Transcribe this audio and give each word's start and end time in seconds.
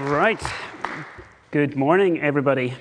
Right. 0.00 0.42
Good 1.50 1.76
morning, 1.76 2.22
everybody. 2.22 2.72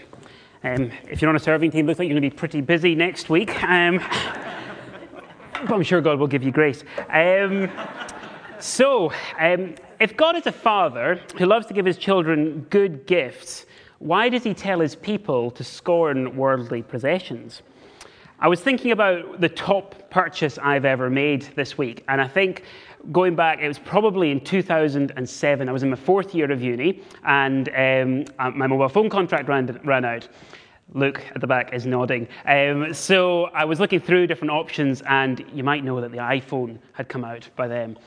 Um, 0.63 0.89
if 1.09 1.21
you're 1.21 1.27
on 1.27 1.35
a 1.35 1.39
serving 1.39 1.71
team, 1.71 1.85
looks 1.85 1.99
like 1.99 2.07
you're 2.07 2.17
going 2.17 2.23
to 2.23 2.33
be 2.33 2.33
pretty 2.33 2.61
busy 2.61 2.95
next 2.95 3.29
week. 3.29 3.61
Um, 3.61 3.97
but 5.51 5.69
I'm 5.69 5.83
sure 5.83 5.99
God 5.99 6.17
will 6.17 6.27
give 6.27 6.43
you 6.43 6.51
grace. 6.51 6.85
Um, 7.09 7.69
so, 8.61 9.11
um, 9.37 9.75
if 9.99 10.15
God 10.15 10.37
is 10.37 10.47
a 10.47 10.53
father 10.53 11.19
who 11.37 11.45
loves 11.45 11.65
to 11.65 11.73
give 11.73 11.85
his 11.85 11.97
children 11.97 12.65
good 12.69 13.05
gifts, 13.05 13.65
why 13.97 14.29
does 14.29 14.45
he 14.45 14.53
tell 14.53 14.79
his 14.79 14.95
people 14.95 15.51
to 15.51 15.63
scorn 15.63 16.37
worldly 16.37 16.83
possessions? 16.83 17.63
I 18.39 18.47
was 18.47 18.61
thinking 18.61 18.91
about 18.91 19.41
the 19.41 19.49
top 19.49 20.09
purchase 20.09 20.57
I've 20.57 20.85
ever 20.85 21.09
made 21.09 21.41
this 21.55 21.77
week, 21.77 22.05
and 22.07 22.21
I 22.21 22.29
think 22.29 22.63
going 23.11 23.35
back, 23.35 23.59
it 23.59 23.67
was 23.67 23.79
probably 23.79 24.31
in 24.31 24.39
2007. 24.41 25.69
I 25.69 25.71
was 25.71 25.83
in 25.83 25.89
my 25.89 25.95
fourth 25.95 26.35
year 26.35 26.51
of 26.51 26.61
uni, 26.61 27.01
and 27.23 27.69
um, 27.69 28.25
uh, 28.39 28.51
my 28.51 28.67
mobile 28.67 28.89
phone 28.89 29.09
contract 29.09 29.47
ran, 29.47 29.79
ran 29.83 30.05
out. 30.05 30.27
Luke 30.93 31.23
at 31.35 31.41
the 31.41 31.47
back 31.47 31.71
is 31.73 31.85
nodding. 31.85 32.27
Um, 32.45 32.93
so 32.93 33.45
I 33.45 33.63
was 33.63 33.79
looking 33.79 33.99
through 33.99 34.27
different 34.27 34.51
options, 34.51 35.01
and 35.07 35.45
you 35.53 35.63
might 35.63 35.83
know 35.83 36.01
that 36.01 36.11
the 36.11 36.17
iPhone 36.17 36.79
had 36.93 37.07
come 37.07 37.23
out 37.23 37.47
by 37.55 37.67
then. 37.67 37.97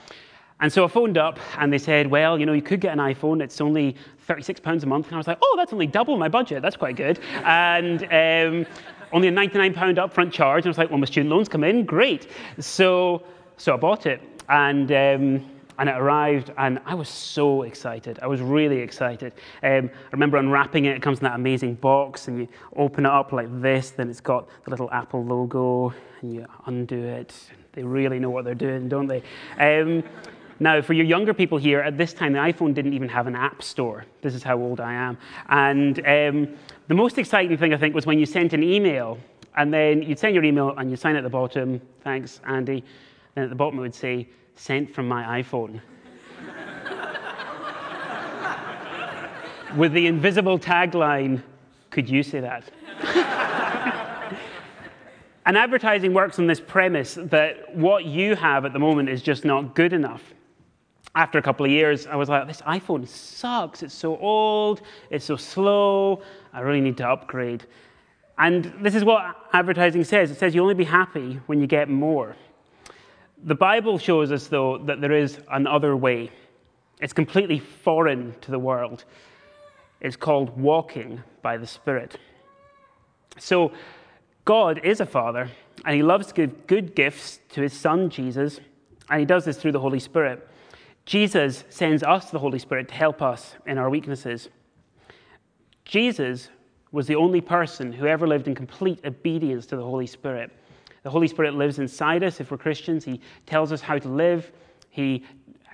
And 0.61 0.73
so 0.73 0.85
I 0.85 0.89
phoned 0.89 1.19
up, 1.19 1.39
and 1.59 1.73
they 1.73 1.79
said, 1.79 2.07
Well, 2.09 2.39
you 2.39 2.47
know, 2.47 2.53
you 2.53 2.63
could 2.63 2.81
get 2.81 2.93
an 2.93 2.99
iPhone. 2.99 3.43
It's 3.43 3.61
only 3.61 3.97
£36 4.29 4.83
a 4.83 4.87
month. 4.87 5.07
And 5.07 5.15
I 5.15 5.19
was 5.19 5.27
like, 5.27 5.39
Oh, 5.43 5.55
that's 5.57 5.73
only 5.73 5.87
double 5.87 6.17
my 6.17 6.29
budget. 6.29 6.63
That's 6.63 6.77
quite 6.77 6.97
good. 6.97 7.19
And 7.45 8.03
um, 8.05 8.67
only 9.13 9.29
a 9.29 9.33
£99 9.33 9.75
upfront 9.75 10.33
charge. 10.33 10.65
And 10.65 10.69
I 10.69 10.71
was 10.71 10.79
like, 10.79 10.91
well, 10.91 10.99
my 10.99 11.07
student 11.07 11.31
loans 11.31 11.49
come 11.49 11.65
in, 11.65 11.85
great. 11.85 12.29
So, 12.59 13.23
so 13.63 13.75
I 13.75 13.77
bought 13.77 14.07
it, 14.07 14.21
and 14.49 14.91
um, 14.91 15.49
and 15.79 15.89
it 15.89 15.97
arrived, 15.97 16.51
and 16.59 16.81
I 16.85 16.95
was 16.95 17.09
so 17.09 17.63
excited. 17.63 18.19
I 18.21 18.27
was 18.27 18.41
really 18.41 18.79
excited. 18.79 19.35
Um, 19.63 19.89
I 19.89 20.11
remember 20.11 20.37
unwrapping 20.39 20.87
it. 20.87 20.97
It 20.97 21.01
comes 21.01 21.19
in 21.21 21.25
that 21.25 21.37
amazing 21.37 21.75
box, 21.77 22.27
and 22.27 22.41
you 22.41 22.49
open 22.75 23.07
it 23.07 23.13
up 23.13 23.31
like 23.31 23.47
this. 23.63 23.91
Then 23.91 24.11
it's 24.11 24.21
got 24.21 24.49
the 24.65 24.71
little 24.71 24.91
Apple 24.91 25.25
logo, 25.25 25.95
and 26.23 26.35
you 26.35 26.47
undo 26.67 27.05
it. 27.05 27.37
They 27.73 27.85
really 27.85 28.19
know 28.19 28.31
what 28.31 28.45
they're 28.45 28.57
doing, 28.57 28.89
don't 28.89 29.07
they? 29.07 29.23
Um, 29.61 30.03
now, 30.59 30.83
for 30.83 30.95
your 30.95 31.07
younger 31.07 31.33
people 31.33 31.57
here, 31.57 31.83
at 31.83 31.97
this 31.97 32.13
time, 32.13 32.33
the 32.33 32.41
iPhone 32.41 32.75
didn't 32.75 32.95
even 32.95 33.09
have 33.11 33.29
an 33.29 33.37
app 33.37 33.63
store. 33.63 34.05
This 34.23 34.35
is 34.35 34.43
how 34.43 34.59
old 34.59 34.81
I 34.81 34.93
am. 34.93 35.17
And 35.51 36.01
um, 36.01 36.57
the 36.89 36.95
most 36.95 37.17
exciting 37.17 37.57
thing, 37.57 37.73
I 37.73 37.77
think, 37.77 37.95
was 37.95 38.07
when 38.07 38.19
you 38.19 38.27
sent 38.27 38.55
an 38.55 38.65
email, 38.65 39.19
and 39.55 39.73
then 39.73 40.03
you'd 40.03 40.19
send 40.19 40.35
your 40.35 40.43
email 40.43 40.75
and 40.77 40.91
you 40.91 40.97
sign 40.97 41.15
at 41.15 41.23
the 41.23 41.31
bottom, 41.31 41.81
thanks, 42.03 42.41
Andy. 42.45 42.83
Then 43.35 43.45
at 43.45 43.51
the 43.51 43.57
bottom 43.57 43.79
it 43.79 43.83
would 43.83 43.95
say, 43.95 44.29
sent 44.55 44.95
from 44.95 45.09
my 45.09 45.43
iPhone. 45.43 45.81
With 49.77 49.93
the 49.93 50.07
invisible 50.07 50.59
tagline, 50.59 51.43
could 51.91 52.09
you 52.09 52.23
say 52.23 52.41
that? 52.41 52.71
and 55.47 55.57
advertising 55.57 56.13
works 56.13 56.39
on 56.39 56.47
this 56.47 56.61
premise 56.61 57.15
that 57.15 57.75
what 57.75 58.05
you 58.05 58.37
have 58.37 58.67
at 58.67 58.75
the 58.75 58.79
moment 58.79 59.09
is 59.09 59.23
just 59.23 59.45
not 59.45 59.75
good 59.75 59.95
enough 59.95 60.23
after 61.15 61.39
a 61.39 61.43
couple 61.43 61.67
of 61.67 61.73
years, 61.73 62.07
I 62.07 62.17
was 62.17 62.29
like, 62.29 62.47
this 62.47 62.63
iPhone 62.63 63.07
sucks. 63.07 63.83
It's 63.83 63.95
so 63.95 64.17
old, 64.17 64.83
it's 65.11 65.25
so 65.25 65.37
slow. 65.37 66.23
I 66.53 66.61
really 66.61 66.81
need 66.81 66.97
to 66.99 67.09
upgrade. 67.09 67.67
And 68.39 68.73
this 68.81 68.95
is 68.95 69.05
what 69.05 69.37
advertising 69.53 70.05
says 70.05 70.31
it 70.31 70.39
says 70.39 70.55
you 70.55 70.63
only 70.63 70.75
be 70.75 70.85
happy 70.85 71.39
when 71.47 71.61
you 71.61 71.67
get 71.67 71.91
more. 71.91 72.35
The 73.45 73.55
Bible 73.57 73.99
shows 73.99 74.31
us, 74.31 74.47
though, 74.47 74.79
that 74.79 75.01
there 75.01 75.13
is 75.13 75.39
another 75.51 75.97
way. 75.97 76.31
It's 77.01 77.13
completely 77.13 77.59
foreign 77.59 78.35
to 78.43 78.53
the 78.53 78.59
world. 78.59 79.05
It's 80.01 80.17
called 80.17 80.57
walking 80.57 81.23
by 81.43 81.57
the 81.57 81.67
Spirit. 81.67 82.19
So, 83.39 83.73
God 84.45 84.81
is 84.85 85.01
a 85.01 85.07
Father, 85.07 85.49
and 85.85 85.97
He 85.97 86.03
loves 86.03 86.29
to 86.29 86.35
give 86.35 86.67
good 86.67 86.95
gifts 86.95 87.41
to 87.51 87.63
His 87.63 87.73
Son, 87.73 88.11
Jesus, 88.11 88.61
and 89.11 89.19
He 89.19 89.27
does 89.27 89.45
this 89.45 89.57
through 89.57 89.73
the 89.73 89.81
Holy 89.81 90.01
Spirit. 90.01 90.49
Jesus 91.05 91.65
sends 91.69 92.05
us 92.05 92.31
the 92.31 92.39
Holy 92.39 92.61
Spirit 92.61 92.89
to 92.89 92.95
help 92.95 93.23
us 93.23 93.57
in 93.67 93.77
our 93.77 93.91
weaknesses. 93.91 94.49
Jesus 95.85 96.49
was 96.93 97.09
the 97.09 97.17
only 97.17 97.41
person 97.41 97.93
who 97.93 98.07
ever 98.07 98.29
lived 98.29 98.47
in 98.47 98.55
complete 98.55 99.01
obedience 99.05 99.67
to 99.67 99.77
the 99.77 99.83
Holy 99.83 100.07
Spirit. 100.07 100.53
The 101.03 101.11
Holy 101.11 101.27
Spirit 101.27 101.55
lives 101.55 101.79
inside 101.79 102.23
us 102.23 102.41
if 102.41 102.51
we're 102.51 102.59
Christians. 102.59 103.05
He 103.05 103.21
tells 103.47 103.73
us 103.73 103.81
how 103.81 103.99
to 103.99 104.09
live, 104.09 104.51
He 104.91 105.25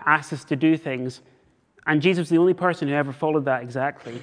asks 0.07 0.33
us 0.33 0.45
to 0.45 0.57
do 0.57 0.77
things. 0.77 1.21
And 1.87 2.03
Jesus 2.03 2.21
was 2.23 2.29
the 2.29 2.39
only 2.39 2.55
person 2.55 2.89
who 2.89 2.95
ever 2.95 3.13
followed 3.13 3.45
that 3.47 3.63
exactly. 3.63 4.23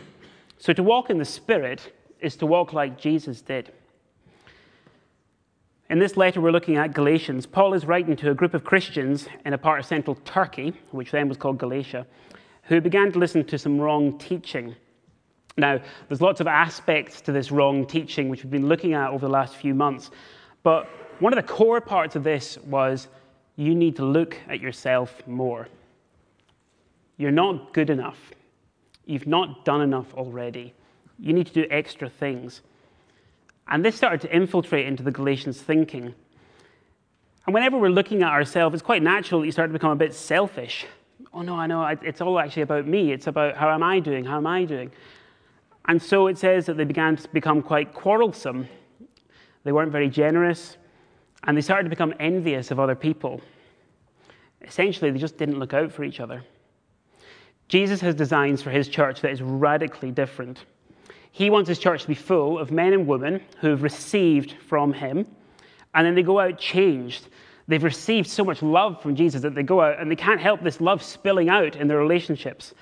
So 0.58 0.74
to 0.74 0.84
walk 0.84 1.10
in 1.10 1.18
the 1.18 1.26
Spirit 1.26 1.94
is 2.20 2.36
to 2.38 2.46
walk 2.46 2.74
like 2.74 3.00
Jesus 3.00 3.42
did. 3.42 3.72
In 5.90 6.00
this 6.00 6.18
letter, 6.18 6.42
we're 6.42 6.52
looking 6.52 6.78
at 6.78 6.94
Galatians. 6.94 7.46
Paul 7.46 7.76
is 7.76 7.86
writing 7.86 8.16
to 8.16 8.32
a 8.32 8.34
group 8.34 8.56
of 8.56 8.64
Christians 8.64 9.28
in 9.46 9.54
a 9.54 9.58
part 9.58 9.80
of 9.80 9.86
central 9.86 10.16
Turkey, 10.26 10.74
which 10.90 11.12
then 11.12 11.30
was 11.30 11.38
called 11.38 11.60
Galatia, 11.60 12.08
who 12.64 12.82
began 12.82 13.12
to 13.12 13.20
listen 13.20 13.46
to 13.46 13.60
some 13.60 13.80
wrong 13.80 14.18
teaching. 14.18 14.76
Now, 15.58 15.80
there's 16.08 16.22
lots 16.22 16.42
of 16.42 16.48
aspects 16.48 17.22
to 17.22 17.32
this 17.32 17.52
wrong 17.52 17.86
teaching 17.86 18.30
which 18.30 18.44
we've 18.44 18.52
been 18.52 18.68
looking 18.68 18.94
at 18.94 19.12
over 19.12 19.28
the 19.28 19.32
last 19.32 19.56
few 19.56 19.76
months, 19.76 20.10
but 20.66 20.90
one 21.20 21.31
of 21.31 21.38
the 21.38 21.53
core 21.53 21.80
parts 21.80 22.16
of 22.16 22.24
this 22.24 22.58
was 22.66 23.08
you 23.56 23.76
need 23.76 23.96
to 23.98 24.03
look 24.03 24.36
at 24.50 24.59
yourself 24.59 25.22
more. 25.28 25.68
You're 27.18 27.30
not 27.30 27.72
good 27.72 27.92
enough. 27.92 28.18
You've 29.06 29.28
not 29.28 29.64
done 29.64 29.81
enough 29.81 30.12
already. 30.16 30.74
You 31.20 31.34
need 31.34 31.46
to 31.46 31.53
do 31.53 31.68
extra 31.70 32.09
things. 32.09 32.62
And 33.68 33.86
this 33.86 33.96
started 33.96 34.22
to 34.22 34.36
infiltrate 34.36 34.88
into 34.88 35.03
the 35.03 35.12
Galatians' 35.12 35.62
thinking. 35.62 36.16
And 37.46 37.53
whenever 37.53 37.78
we're 37.78 37.90
looking 37.90 38.24
at 38.24 38.32
ourselves, 38.32 38.74
it's 38.74 38.84
quite 38.84 39.03
natural 39.03 39.42
that 39.42 39.46
you 39.46 39.52
start 39.52 39.70
to 39.70 39.74
become 39.74 39.92
a 39.92 39.96
bit 39.96 40.16
selfish. 40.16 40.88
Oh, 41.32 41.44
no, 41.44 41.56
I 41.56 41.68
know, 41.68 41.86
it's 41.86 42.22
all 42.22 42.40
actually 42.40 42.64
about 42.64 42.88
me. 42.88 43.12
It's 43.12 43.28
about 43.28 43.56
how 43.56 43.70
am 43.70 43.84
I 43.84 44.00
doing? 44.00 44.26
How 44.26 44.38
am 44.38 44.47
I 44.47 44.66
doing? 44.66 44.92
And 45.88 46.02
so 46.02 46.26
it 46.26 46.40
says 46.40 46.66
that 46.66 46.76
they 46.76 46.86
began 46.86 47.18
to 47.18 47.30
become 47.30 47.62
quite 47.62 47.94
quarrelsome. 47.94 48.68
They 49.66 49.74
weren't 49.74 49.92
very 49.92 50.09
generous, 50.09 50.78
and 51.44 51.58
they 51.58 51.62
started 51.62 51.84
to 51.84 51.90
become 51.90 52.14
envious 52.20 52.72
of 52.72 52.80
other 52.80 52.96
people. 52.96 53.42
Essentially, 54.62 55.12
they 55.12 55.20
just 55.20 55.38
didn't 55.38 55.59
look 55.59 55.74
out 55.74 55.92
for 55.92 56.06
each 56.06 56.22
other. 56.22 56.44
Jesus 57.68 58.00
has 58.02 58.16
designs 58.16 58.62
for 58.62 58.70
his 58.70 58.88
church 58.88 59.22
that 59.22 59.31
is 59.31 59.42
radically 59.42 60.12
different. 60.12 60.66
He 61.31 61.50
wants 61.50 61.68
his 61.68 61.80
church 61.80 62.03
to 62.03 62.08
be 62.08 62.16
full 62.16 62.59
of 62.59 62.72
men 62.72 62.94
and 62.94 63.08
women 63.08 63.42
who 63.59 63.70
have 63.70 63.84
received 63.84 64.56
from 64.70 64.94
him, 64.94 65.28
and 65.96 66.06
then 66.06 66.14
they 66.14 66.24
go 66.24 66.40
out 66.40 66.59
changed. 66.59 67.28
They've 67.68 67.84
received 67.84 68.30
so 68.30 68.44
much 68.44 68.62
love 68.62 69.02
from 69.02 69.16
Jesus 69.16 69.42
that 69.42 69.56
they 69.56 69.64
go 69.64 69.82
out 69.82 70.00
and 70.00 70.09
they 70.09 70.16
can't 70.16 70.40
help 70.40 70.62
this 70.62 70.80
love 70.80 71.02
spilling 71.02 71.50
out 71.50 71.76
in 71.76 71.88
their 71.88 71.97
relationships. 71.97 72.76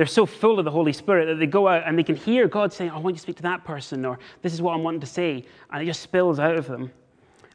They're 0.00 0.06
so 0.06 0.24
full 0.24 0.58
of 0.58 0.64
the 0.64 0.70
Holy 0.70 0.94
Spirit 0.94 1.26
that 1.26 1.34
they 1.34 1.46
go 1.46 1.68
out 1.68 1.82
and 1.86 1.98
they 1.98 2.02
can 2.02 2.16
hear 2.16 2.48
God 2.48 2.72
saying, 2.72 2.90
I 2.90 2.96
want 2.96 3.08
you 3.08 3.18
to 3.18 3.20
speak 3.20 3.36
to 3.36 3.42
that 3.42 3.64
person, 3.64 4.06
or 4.06 4.18
this 4.40 4.54
is 4.54 4.62
what 4.62 4.72
I'm 4.72 4.82
wanting 4.82 5.00
to 5.00 5.06
say. 5.06 5.44
And 5.70 5.82
it 5.82 5.84
just 5.84 6.00
spills 6.00 6.38
out 6.38 6.56
of 6.56 6.66
them. 6.66 6.90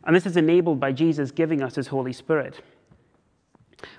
And 0.03 0.16
this 0.16 0.28
is 0.28 0.38
enabled 0.38 0.79
by 0.79 0.91
Jesus 0.91 1.31
giving 1.31 1.63
us 1.63 1.73
his 1.73 1.88
Holy 1.88 2.13
Spirit. 2.13 2.61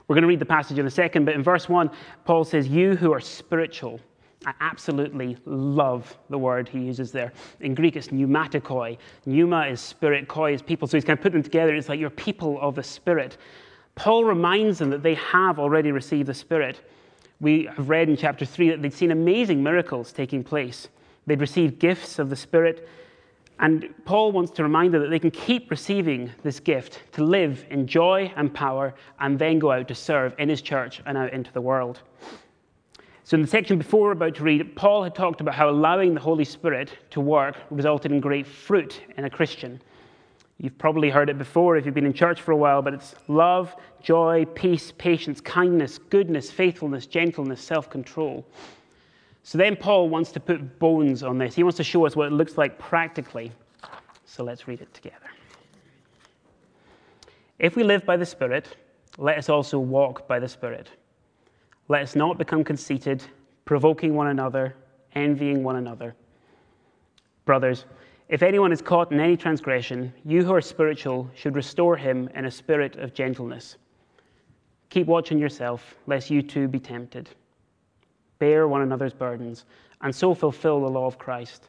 We're 0.07 0.15
going 0.15 0.23
to 0.23 0.29
read 0.29 0.39
the 0.39 0.47
passage 0.47 0.79
in 0.79 0.87
a 0.87 0.91
second, 0.93 1.25
but 1.25 1.35
in 1.35 1.43
verse 1.43 1.69
1, 1.69 1.91
Paul 2.25 2.45
says, 2.45 2.69
You 2.69 2.95
who 2.95 3.13
are 3.13 3.19
spiritual, 3.19 3.99
I 4.47 4.55
absolutely 4.61 5.37
love 5.45 6.17
the 6.31 6.39
word 6.39 6.69
he 6.69 6.79
uses 6.79 7.11
there. 7.11 7.33
In 7.59 7.75
Greek, 7.75 7.97
it's 7.97 8.13
pneumatikoi. 8.13 8.97
Pneuma 9.25 9.67
is 9.67 9.81
spirit, 9.81 10.29
koi 10.29 10.55
is 10.55 10.63
people. 10.63 10.87
So 10.87 10.97
he's 10.97 11.05
kind 11.05 11.19
of 11.19 11.23
put 11.25 11.33
them 11.33 11.43
together. 11.43 11.75
It's 11.75 11.89
like 11.89 11.99
you're 11.99 12.11
people 12.11 12.61
of 12.61 12.77
the 12.77 12.85
Spirit. 12.85 13.39
Paul 13.97 14.23
reminds 14.23 14.79
them 14.79 14.91
that 14.91 15.03
they 15.03 15.15
have 15.15 15.59
already 15.59 15.91
received 15.91 16.29
the 16.29 16.35
Spirit. 16.35 16.81
We 17.41 17.69
have 17.77 17.89
read 17.89 18.09
in 18.09 18.17
chapter 18.17 18.45
3 18.45 18.71
that 18.71 18.83
they'd 18.83 18.93
seen 18.93 19.11
amazing 19.11 19.63
miracles 19.63 20.13
taking 20.13 20.43
place. 20.43 20.89
They'd 21.27 21.41
received 21.41 21.79
gifts 21.79 22.19
of 22.19 22.31
the 22.31 22.37
Spirit. 22.37 22.89
And 23.59 23.95
Paul 24.05 24.33
wants 24.33 24.51
to 24.53 24.63
remind 24.63 24.95
them 24.95 25.03
that 25.03 25.09
they 25.09 25.19
can 25.19 25.31
keep 25.31 25.71
receiving 25.71 26.33
this 26.43 26.61
gift 26.61 27.01
to 27.13 27.25
live 27.25 27.65
in 27.71 27.87
joy 27.87 28.33
and 28.37 28.53
power 28.53 28.95
and 29.21 29.39
then 29.39 29.59
go 29.59 29.73
out 29.73 29.89
to 29.89 29.95
serve 29.95 30.35
in 30.39 30.49
his 30.49 30.63
church 30.63 31.03
and 31.07 31.17
out 31.17 31.33
into 31.33 31.53
the 31.53 31.61
world. 31.61 32.01
So, 33.25 33.35
in 33.35 33.43
the 33.43 33.49
section 33.49 33.77
before 33.77 34.03
we're 34.03 34.13
about 34.13 34.37
to 34.37 34.45
read, 34.45 34.77
Paul 34.77 35.03
had 35.03 35.15
talked 35.15 35.41
about 35.41 35.55
how 35.55 35.69
allowing 35.69 36.15
the 36.15 36.21
Holy 36.21 36.45
Spirit 36.45 36.93
to 37.11 37.21
work 37.21 37.57
resulted 37.71 38.13
in 38.13 38.21
great 38.21 38.47
fruit 38.47 39.01
in 39.17 39.25
a 39.25 39.31
Christian. 39.31 39.81
You've 40.59 40.79
probably 40.79 41.11
heard 41.11 41.29
it 41.29 41.37
before 41.37 41.77
if 41.77 41.85
you've 41.85 41.95
been 41.95 42.07
in 42.07 42.15
church 42.15 42.41
for 42.41 42.53
a 42.53 42.57
while, 42.57 42.81
but 42.81 42.95
it's 42.95 43.15
love, 43.29 43.75
joy, 44.03 44.47
peace, 44.55 44.93
patience, 44.97 45.41
kindness, 45.41 45.99
goodness, 45.99 46.51
faithfulness, 46.51 47.07
gentleness, 47.07 47.61
self 47.61 47.91
control. 47.91 48.47
So 49.43 49.59
then 49.59 49.77
Paul 49.77 50.09
wants 50.09 50.33
to 50.33 50.41
put 50.41 50.79
bones 50.79 51.23
on 51.23 51.39
this. 51.39 51.55
He 51.55 51.63
wants 51.63 51.77
to 51.77 51.85
show 51.85 52.07
us 52.07 52.17
what 52.17 52.27
it 52.27 52.33
looks 52.33 52.57
like 52.57 52.79
practically. 52.79 53.53
So 54.25 54.43
let's 54.43 54.67
read 54.67 54.81
it 54.81 54.93
together. 54.93 55.31
If 57.59 57.77
we 57.77 57.85
live 57.85 58.05
by 58.05 58.17
the 58.17 58.27
Spirit, 58.27 58.77
let 59.19 59.39
us 59.39 59.49
also 59.49 59.79
walk 59.79 60.27
by 60.27 60.39
the 60.39 60.49
Spirit. 60.49 60.89
Let 61.89 62.03
us 62.03 62.17
not 62.17 62.39
become 62.39 62.65
conceited, 62.65 63.23
provoking 63.65 64.15
one 64.15 64.29
another, 64.29 64.75
envying 65.15 65.63
one 65.63 65.77
another. 65.77 66.15
Brothers, 67.45 67.85
if 68.29 68.43
anyone 68.43 68.73
is 68.73 68.83
caught 68.83 69.13
in 69.13 69.21
any 69.21 69.37
transgression, 69.37 70.13
you 70.25 70.45
who 70.45 70.53
are 70.53 70.61
spiritual 70.61 71.31
should 71.35 71.55
restore 71.55 71.97
him 71.97 72.29
in 72.35 72.47
a 72.47 72.51
spirit 72.51 72.97
of 72.97 73.15
gentleness. 73.15 73.77
Keep 74.91 75.07
watch 75.07 75.31
on 75.31 75.39
yourself, 75.39 75.95
lest 76.07 76.31
you 76.31 76.43
too 76.43 76.67
be 76.67 76.81
tempted. 76.81 77.29
Bear 78.39 78.67
one 78.67 78.83
another's 78.83 79.15
burdens, 79.15 79.65
and 80.01 80.15
so 80.15 80.35
fulfill 80.35 80.81
the 80.81 80.91
law 80.91 81.07
of 81.07 81.19
Christ. 81.19 81.69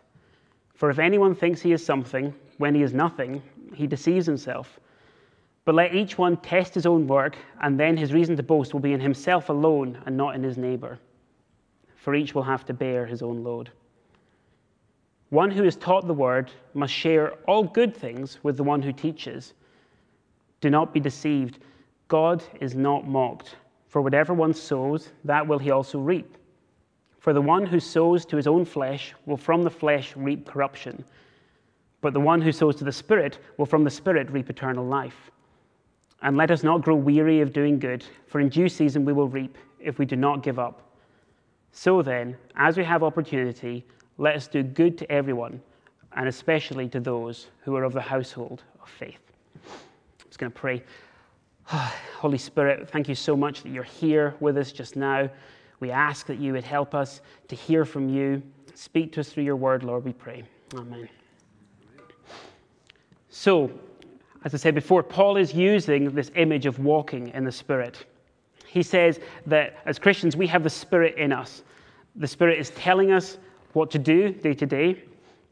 For 0.73 0.89
if 0.89 0.99
anyone 0.99 1.35
thinks 1.35 1.61
he 1.61 1.73
is 1.73 1.85
something 1.85 2.33
when 2.57 2.73
he 2.73 2.81
is 2.81 2.93
nothing, 2.93 3.41
he 3.73 3.87
deceives 3.87 4.25
himself. 4.25 4.79
But 5.65 5.75
let 5.75 5.93
each 5.93 6.17
one 6.17 6.37
test 6.37 6.73
his 6.73 6.85
own 6.85 7.07
work, 7.07 7.37
and 7.61 7.79
then 7.79 7.97
his 7.97 8.13
reason 8.13 8.35
to 8.37 8.43
boast 8.43 8.73
will 8.73 8.79
be 8.79 8.93
in 8.93 8.99
himself 8.99 9.49
alone 9.49 10.01
and 10.05 10.15
not 10.15 10.35
in 10.35 10.43
his 10.43 10.57
neighbor. 10.57 10.97
For 11.97 12.15
each 12.15 12.33
will 12.33 12.43
have 12.43 12.65
to 12.65 12.73
bear 12.73 13.05
his 13.05 13.21
own 13.21 13.43
load. 13.43 13.69
One 15.29 15.51
who 15.51 15.65
is 15.65 15.75
taught 15.75 16.07
the 16.07 16.13
word 16.13 16.51
must 16.73 16.93
share 16.93 17.33
all 17.47 17.63
good 17.63 17.95
things 17.95 18.39
with 18.43 18.55
the 18.55 18.63
one 18.63 18.81
who 18.81 18.93
teaches. 18.93 19.53
Do 20.61 20.69
not 20.69 20.93
be 20.93 20.99
deceived. 20.99 21.59
God 22.07 22.43
is 22.61 22.75
not 22.75 23.07
mocked. 23.07 23.55
For 23.87 24.01
whatever 24.01 24.33
one 24.33 24.53
sows, 24.53 25.09
that 25.25 25.45
will 25.45 25.59
he 25.59 25.71
also 25.71 25.99
reap. 25.99 26.37
For 27.19 27.33
the 27.33 27.41
one 27.41 27.65
who 27.65 27.79
sows 27.79 28.25
to 28.27 28.37
his 28.37 28.47
own 28.47 28.63
flesh 28.63 29.13
will 29.25 29.37
from 29.37 29.63
the 29.63 29.69
flesh 29.69 30.15
reap 30.15 30.45
corruption, 30.45 31.03
but 31.99 32.13
the 32.13 32.19
one 32.19 32.41
who 32.41 32.51
sows 32.51 32.75
to 32.77 32.85
the 32.85 32.91
Spirit 32.91 33.39
will 33.57 33.65
from 33.65 33.83
the 33.83 33.89
Spirit 33.89 34.29
reap 34.31 34.49
eternal 34.49 34.85
life. 34.85 35.31
And 36.21 36.37
let 36.37 36.51
us 36.51 36.63
not 36.63 36.83
grow 36.83 36.95
weary 36.95 37.41
of 37.41 37.51
doing 37.51 37.79
good, 37.79 38.05
for 38.27 38.39
in 38.39 38.49
due 38.49 38.69
season 38.69 39.03
we 39.03 39.13
will 39.13 39.27
reap 39.27 39.57
if 39.79 39.99
we 39.99 40.05
do 40.05 40.15
not 40.15 40.41
give 40.41 40.57
up. 40.57 40.83
So 41.71 42.01
then, 42.01 42.37
as 42.55 42.77
we 42.77 42.83
have 42.85 43.03
opportunity, 43.03 43.85
let 44.17 44.35
us 44.35 44.47
do 44.47 44.63
good 44.63 44.97
to 44.97 45.11
everyone, 45.11 45.61
and 46.15 46.27
especially 46.27 46.89
to 46.89 46.99
those 46.99 47.47
who 47.61 47.75
are 47.75 47.83
of 47.83 47.93
the 47.93 48.01
household 48.01 48.63
of 48.81 48.89
faith. 48.89 49.19
I'm 49.55 50.25
just 50.25 50.39
going 50.39 50.51
to 50.51 50.57
pray. 50.57 50.83
Holy 51.65 52.37
Spirit, 52.37 52.89
thank 52.89 53.07
you 53.07 53.15
so 53.15 53.35
much 53.35 53.63
that 53.63 53.69
you're 53.69 53.83
here 53.83 54.35
with 54.39 54.57
us 54.57 54.71
just 54.71 54.95
now. 54.95 55.29
We 55.79 55.91
ask 55.91 56.25
that 56.25 56.39
you 56.39 56.53
would 56.53 56.63
help 56.63 56.95
us 56.95 57.21
to 57.47 57.55
hear 57.55 57.85
from 57.85 58.09
you. 58.09 58.41
Speak 58.73 59.11
to 59.13 59.19
us 59.19 59.29
through 59.29 59.43
your 59.43 59.55
word, 59.55 59.83
Lord, 59.83 60.05
we 60.05 60.13
pray. 60.13 60.43
Amen. 60.75 61.07
So, 63.29 63.69
as 64.43 64.53
I 64.53 64.57
said 64.57 64.73
before, 64.73 65.03
Paul 65.03 65.37
is 65.37 65.53
using 65.53 66.11
this 66.11 66.31
image 66.35 66.65
of 66.65 66.79
walking 66.79 67.27
in 67.29 67.43
the 67.43 67.51
Spirit. 67.51 68.05
He 68.65 68.81
says 68.81 69.19
that 69.45 69.77
as 69.85 69.99
Christians, 69.99 70.35
we 70.35 70.47
have 70.47 70.63
the 70.63 70.69
Spirit 70.69 71.15
in 71.17 71.31
us. 71.31 71.63
The 72.15 72.27
Spirit 72.27 72.59
is 72.59 72.71
telling 72.71 73.11
us 73.11 73.37
what 73.77 73.91
to 73.91 73.99
do 73.99 74.31
day 74.31 74.55
to 74.55 74.65
day, 74.65 75.03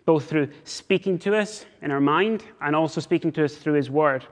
both 0.06 0.28
through 0.28 0.50
speaking 0.64 1.18
to 1.20 1.38
us 1.38 1.66
in 1.84 1.92
our 1.92 2.02
mind 2.02 2.44
and 2.62 2.76
also 2.76 3.00
speaking 3.00 3.32
to 3.32 3.46
us 3.46 3.56
through 3.56 3.74
His 3.74 3.90
Word. 3.90 4.26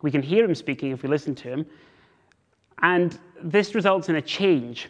We 0.00 0.10
can 0.10 0.22
hear 0.22 0.44
Him 0.44 0.54
speaking 0.54 0.90
if 0.90 1.02
we 1.02 1.08
listen 1.08 1.34
to 1.36 1.48
Him. 1.48 1.66
And 2.82 3.18
this 3.42 3.74
results 3.74 4.08
in 4.08 4.16
a 4.16 4.22
change. 4.22 4.88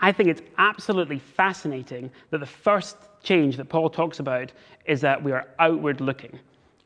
I 0.00 0.12
think 0.12 0.28
it's 0.28 0.42
absolutely 0.58 1.18
fascinating 1.18 2.10
that 2.30 2.38
the 2.38 2.46
first 2.46 2.96
change 3.22 3.56
that 3.56 3.68
Paul 3.68 3.90
talks 3.90 4.20
about 4.20 4.52
is 4.86 5.00
that 5.00 5.22
we 5.22 5.32
are 5.32 5.48
outward 5.58 6.00
looking. 6.00 6.38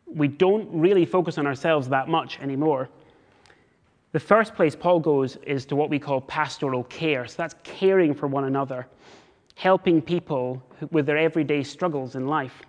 We 0.06 0.28
don't 0.28 0.68
really 0.72 1.04
focus 1.04 1.38
on 1.38 1.46
ourselves 1.46 1.88
that 1.90 2.08
much 2.08 2.40
anymore. 2.40 2.88
The 4.12 4.20
first 4.20 4.54
place 4.54 4.74
Paul 4.74 5.00
goes 5.00 5.36
is 5.36 5.66
to 5.66 5.76
what 5.76 5.90
we 5.90 5.98
call 5.98 6.20
pastoral 6.22 6.84
care. 6.84 7.26
So 7.26 7.34
that's 7.36 7.54
caring 7.64 8.14
for 8.14 8.26
one 8.26 8.44
another 8.44 8.86
helping 9.54 10.02
people 10.02 10.62
with 10.90 11.06
their 11.06 11.18
everyday 11.18 11.62
struggles 11.62 12.16
in 12.16 12.26
life. 12.26 12.62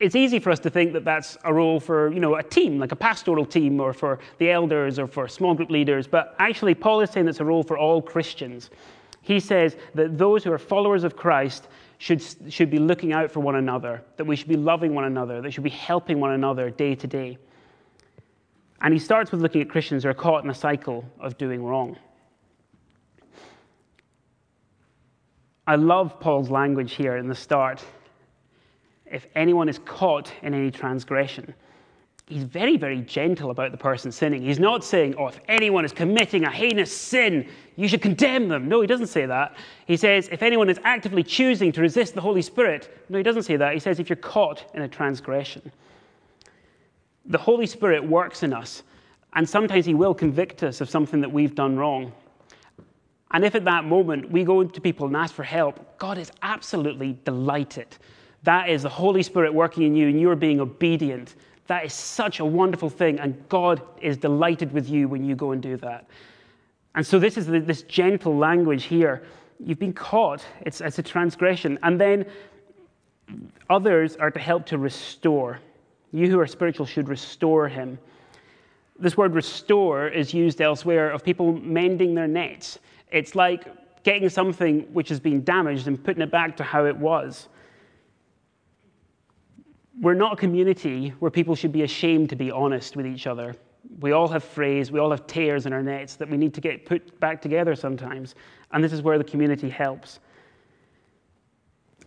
It's 0.00 0.14
easy 0.14 0.38
for 0.38 0.50
us 0.50 0.60
to 0.60 0.70
think 0.70 0.92
that 0.92 1.04
that's 1.04 1.36
a 1.44 1.52
role 1.52 1.80
for 1.80 2.12
you 2.12 2.20
know, 2.20 2.36
a 2.36 2.42
team, 2.42 2.78
like 2.78 2.92
a 2.92 2.96
pastoral 2.96 3.44
team, 3.44 3.80
or 3.80 3.92
for 3.92 4.20
the 4.38 4.50
elders, 4.50 4.98
or 4.98 5.06
for 5.08 5.26
small 5.26 5.54
group 5.54 5.70
leaders, 5.70 6.06
but 6.06 6.36
actually, 6.38 6.74
Paul 6.74 7.00
is 7.00 7.10
saying 7.10 7.26
that's 7.26 7.40
a 7.40 7.44
role 7.44 7.64
for 7.64 7.76
all 7.76 8.00
Christians. 8.00 8.70
He 9.22 9.40
says 9.40 9.76
that 9.94 10.16
those 10.16 10.44
who 10.44 10.52
are 10.52 10.58
followers 10.58 11.04
of 11.04 11.16
Christ 11.16 11.68
should, 11.98 12.22
should 12.48 12.70
be 12.70 12.78
looking 12.78 13.12
out 13.12 13.30
for 13.30 13.40
one 13.40 13.56
another, 13.56 14.02
that 14.16 14.24
we 14.24 14.36
should 14.36 14.48
be 14.48 14.56
loving 14.56 14.94
one 14.94 15.04
another, 15.04 15.42
that 15.42 15.52
should 15.52 15.64
be 15.64 15.70
helping 15.70 16.20
one 16.20 16.32
another 16.32 16.70
day 16.70 16.94
to 16.94 17.06
day. 17.06 17.36
And 18.80 18.94
he 18.94 19.00
starts 19.00 19.32
with 19.32 19.42
looking 19.42 19.60
at 19.60 19.68
Christians 19.68 20.04
who 20.04 20.10
are 20.10 20.14
caught 20.14 20.44
in 20.44 20.50
a 20.50 20.54
cycle 20.54 21.04
of 21.18 21.36
doing 21.36 21.64
wrong. 21.64 21.96
I 25.68 25.76
love 25.76 26.18
Paul's 26.18 26.48
language 26.48 26.94
here 26.94 27.18
in 27.18 27.28
the 27.28 27.34
start. 27.34 27.84
If 29.04 29.26
anyone 29.34 29.68
is 29.68 29.78
caught 29.80 30.32
in 30.40 30.54
any 30.54 30.70
transgression, 30.70 31.52
he's 32.26 32.44
very, 32.44 32.78
very 32.78 33.02
gentle 33.02 33.50
about 33.50 33.72
the 33.72 33.76
person 33.76 34.10
sinning. 34.10 34.40
He's 34.40 34.58
not 34.58 34.82
saying, 34.82 35.16
oh, 35.18 35.26
if 35.26 35.38
anyone 35.46 35.84
is 35.84 35.92
committing 35.92 36.44
a 36.44 36.50
heinous 36.50 36.90
sin, 36.96 37.50
you 37.76 37.86
should 37.86 38.00
condemn 38.00 38.48
them. 38.48 38.66
No, 38.66 38.80
he 38.80 38.86
doesn't 38.86 39.08
say 39.08 39.26
that. 39.26 39.56
He 39.86 39.98
says, 39.98 40.30
if 40.32 40.42
anyone 40.42 40.70
is 40.70 40.80
actively 40.84 41.22
choosing 41.22 41.70
to 41.72 41.82
resist 41.82 42.14
the 42.14 42.22
Holy 42.22 42.40
Spirit, 42.40 43.04
no, 43.10 43.18
he 43.18 43.22
doesn't 43.22 43.42
say 43.42 43.56
that. 43.56 43.74
He 43.74 43.78
says, 43.78 44.00
if 44.00 44.08
you're 44.08 44.16
caught 44.16 44.64
in 44.72 44.80
a 44.80 44.88
transgression. 44.88 45.70
The 47.26 47.36
Holy 47.36 47.66
Spirit 47.66 48.02
works 48.02 48.42
in 48.42 48.54
us, 48.54 48.84
and 49.34 49.46
sometimes 49.46 49.84
he 49.84 49.92
will 49.92 50.14
convict 50.14 50.62
us 50.62 50.80
of 50.80 50.88
something 50.88 51.20
that 51.20 51.30
we've 51.30 51.54
done 51.54 51.76
wrong. 51.76 52.10
And 53.30 53.44
if 53.44 53.54
at 53.54 53.64
that 53.66 53.84
moment 53.84 54.30
we 54.30 54.44
go 54.44 54.64
to 54.64 54.80
people 54.80 55.06
and 55.06 55.16
ask 55.16 55.34
for 55.34 55.42
help, 55.42 55.98
God 55.98 56.18
is 56.18 56.32
absolutely 56.42 57.18
delighted. 57.24 57.88
That 58.44 58.70
is 58.70 58.82
the 58.82 58.88
Holy 58.88 59.22
Spirit 59.22 59.52
working 59.52 59.82
in 59.82 59.94
you 59.94 60.08
and 60.08 60.20
you're 60.20 60.36
being 60.36 60.60
obedient. 60.60 61.34
That 61.66 61.84
is 61.84 61.92
such 61.92 62.40
a 62.40 62.44
wonderful 62.44 62.88
thing. 62.88 63.20
And 63.20 63.46
God 63.48 63.82
is 64.00 64.16
delighted 64.16 64.72
with 64.72 64.88
you 64.88 65.08
when 65.08 65.24
you 65.24 65.36
go 65.36 65.52
and 65.52 65.62
do 65.62 65.76
that. 65.78 66.08
And 66.94 67.06
so, 67.06 67.18
this 67.18 67.36
is 67.36 67.46
the, 67.46 67.60
this 67.60 67.82
gentle 67.82 68.36
language 68.36 68.84
here. 68.84 69.22
You've 69.64 69.78
been 69.78 69.92
caught, 69.92 70.44
it's, 70.62 70.80
it's 70.80 70.98
a 70.98 71.02
transgression. 71.02 71.78
And 71.82 72.00
then 72.00 72.24
others 73.68 74.16
are 74.16 74.30
to 74.30 74.40
help 74.40 74.64
to 74.66 74.78
restore. 74.78 75.60
You 76.12 76.30
who 76.30 76.40
are 76.40 76.46
spiritual 76.46 76.86
should 76.86 77.08
restore 77.08 77.68
him. 77.68 77.98
This 78.98 79.16
word 79.16 79.34
restore 79.34 80.08
is 80.08 80.34
used 80.34 80.60
elsewhere 80.60 81.10
of 81.10 81.24
people 81.24 81.52
mending 81.52 82.14
their 82.14 82.26
nets. 82.26 82.78
It's 83.10 83.34
like 83.34 83.66
getting 84.02 84.28
something 84.28 84.80
which 84.92 85.08
has 85.08 85.20
been 85.20 85.44
damaged 85.44 85.86
and 85.86 86.02
putting 86.02 86.22
it 86.22 86.30
back 86.30 86.56
to 86.56 86.64
how 86.64 86.86
it 86.86 86.96
was. 86.96 87.48
We're 90.00 90.14
not 90.14 90.34
a 90.34 90.36
community 90.36 91.10
where 91.18 91.30
people 91.30 91.54
should 91.54 91.72
be 91.72 91.82
ashamed 91.82 92.30
to 92.30 92.36
be 92.36 92.50
honest 92.50 92.96
with 92.96 93.06
each 93.06 93.26
other. 93.26 93.54
We 94.00 94.12
all 94.12 94.28
have 94.28 94.44
frays, 94.44 94.90
we 94.92 94.98
all 94.98 95.10
have 95.10 95.26
tears 95.26 95.66
in 95.66 95.72
our 95.72 95.82
nets 95.82 96.16
that 96.16 96.28
we 96.28 96.36
need 96.36 96.54
to 96.54 96.60
get 96.60 96.84
put 96.84 97.18
back 97.20 97.40
together 97.40 97.74
sometimes. 97.74 98.34
And 98.72 98.82
this 98.82 98.92
is 98.92 99.02
where 99.02 99.18
the 99.18 99.24
community 99.24 99.68
helps. 99.68 100.20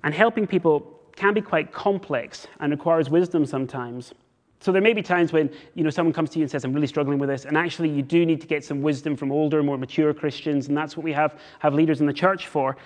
And 0.04 0.14
helping 0.14 0.48
people 0.48 1.00
can 1.16 1.34
be 1.34 1.42
quite 1.42 1.72
complex 1.72 2.48
and 2.60 2.72
requires 2.72 3.10
wisdom 3.10 3.46
sometimes. 3.46 4.14
So 4.62 4.72
there 4.72 4.82
may 4.82 4.94
be 4.94 5.02
times 5.02 5.34
when 5.34 5.50
you 5.74 5.84
know 5.84 5.90
someone 5.90 6.14
comes 6.14 6.30
to 6.30 6.40
you 6.40 6.44
and 6.44 6.52
says, 6.52 6.64
"I'm 6.64 6.72
really 6.72 6.88
struggling 6.88 7.18
with 7.18 7.30
this," 7.30 7.46
and 7.46 7.58
actually 7.58 7.90
you 7.90 8.04
do 8.04 8.26
need 8.26 8.40
to 8.42 8.48
get 8.48 8.64
some 8.64 8.82
wisdom 8.82 9.16
from 9.16 9.32
older, 9.32 9.62
more 9.64 9.78
mature 9.78 10.14
Christians, 10.14 10.68
and 10.68 10.78
that's 10.78 10.96
what 10.96 11.04
we 11.04 11.12
have 11.14 11.38
have 11.60 11.74
leaders 11.74 12.00
in 12.00 12.06
the 12.06 12.14
church 12.14 12.48
for. 12.48 12.78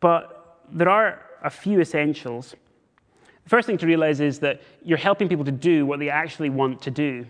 But 0.00 0.58
there 0.72 0.88
are 0.88 1.20
a 1.42 1.50
few 1.50 1.78
essentials. 1.78 2.56
The 3.44 3.50
first 3.50 3.66
thing 3.66 3.76
to 3.78 3.86
realize 3.86 4.20
is 4.20 4.38
that 4.40 4.62
you're 4.82 4.96
helping 4.96 5.28
people 5.28 5.44
to 5.44 5.52
do 5.52 5.84
what 5.84 5.98
they 5.98 6.08
actually 6.08 6.48
want 6.48 6.80
to 6.82 6.90
do. 6.90 7.26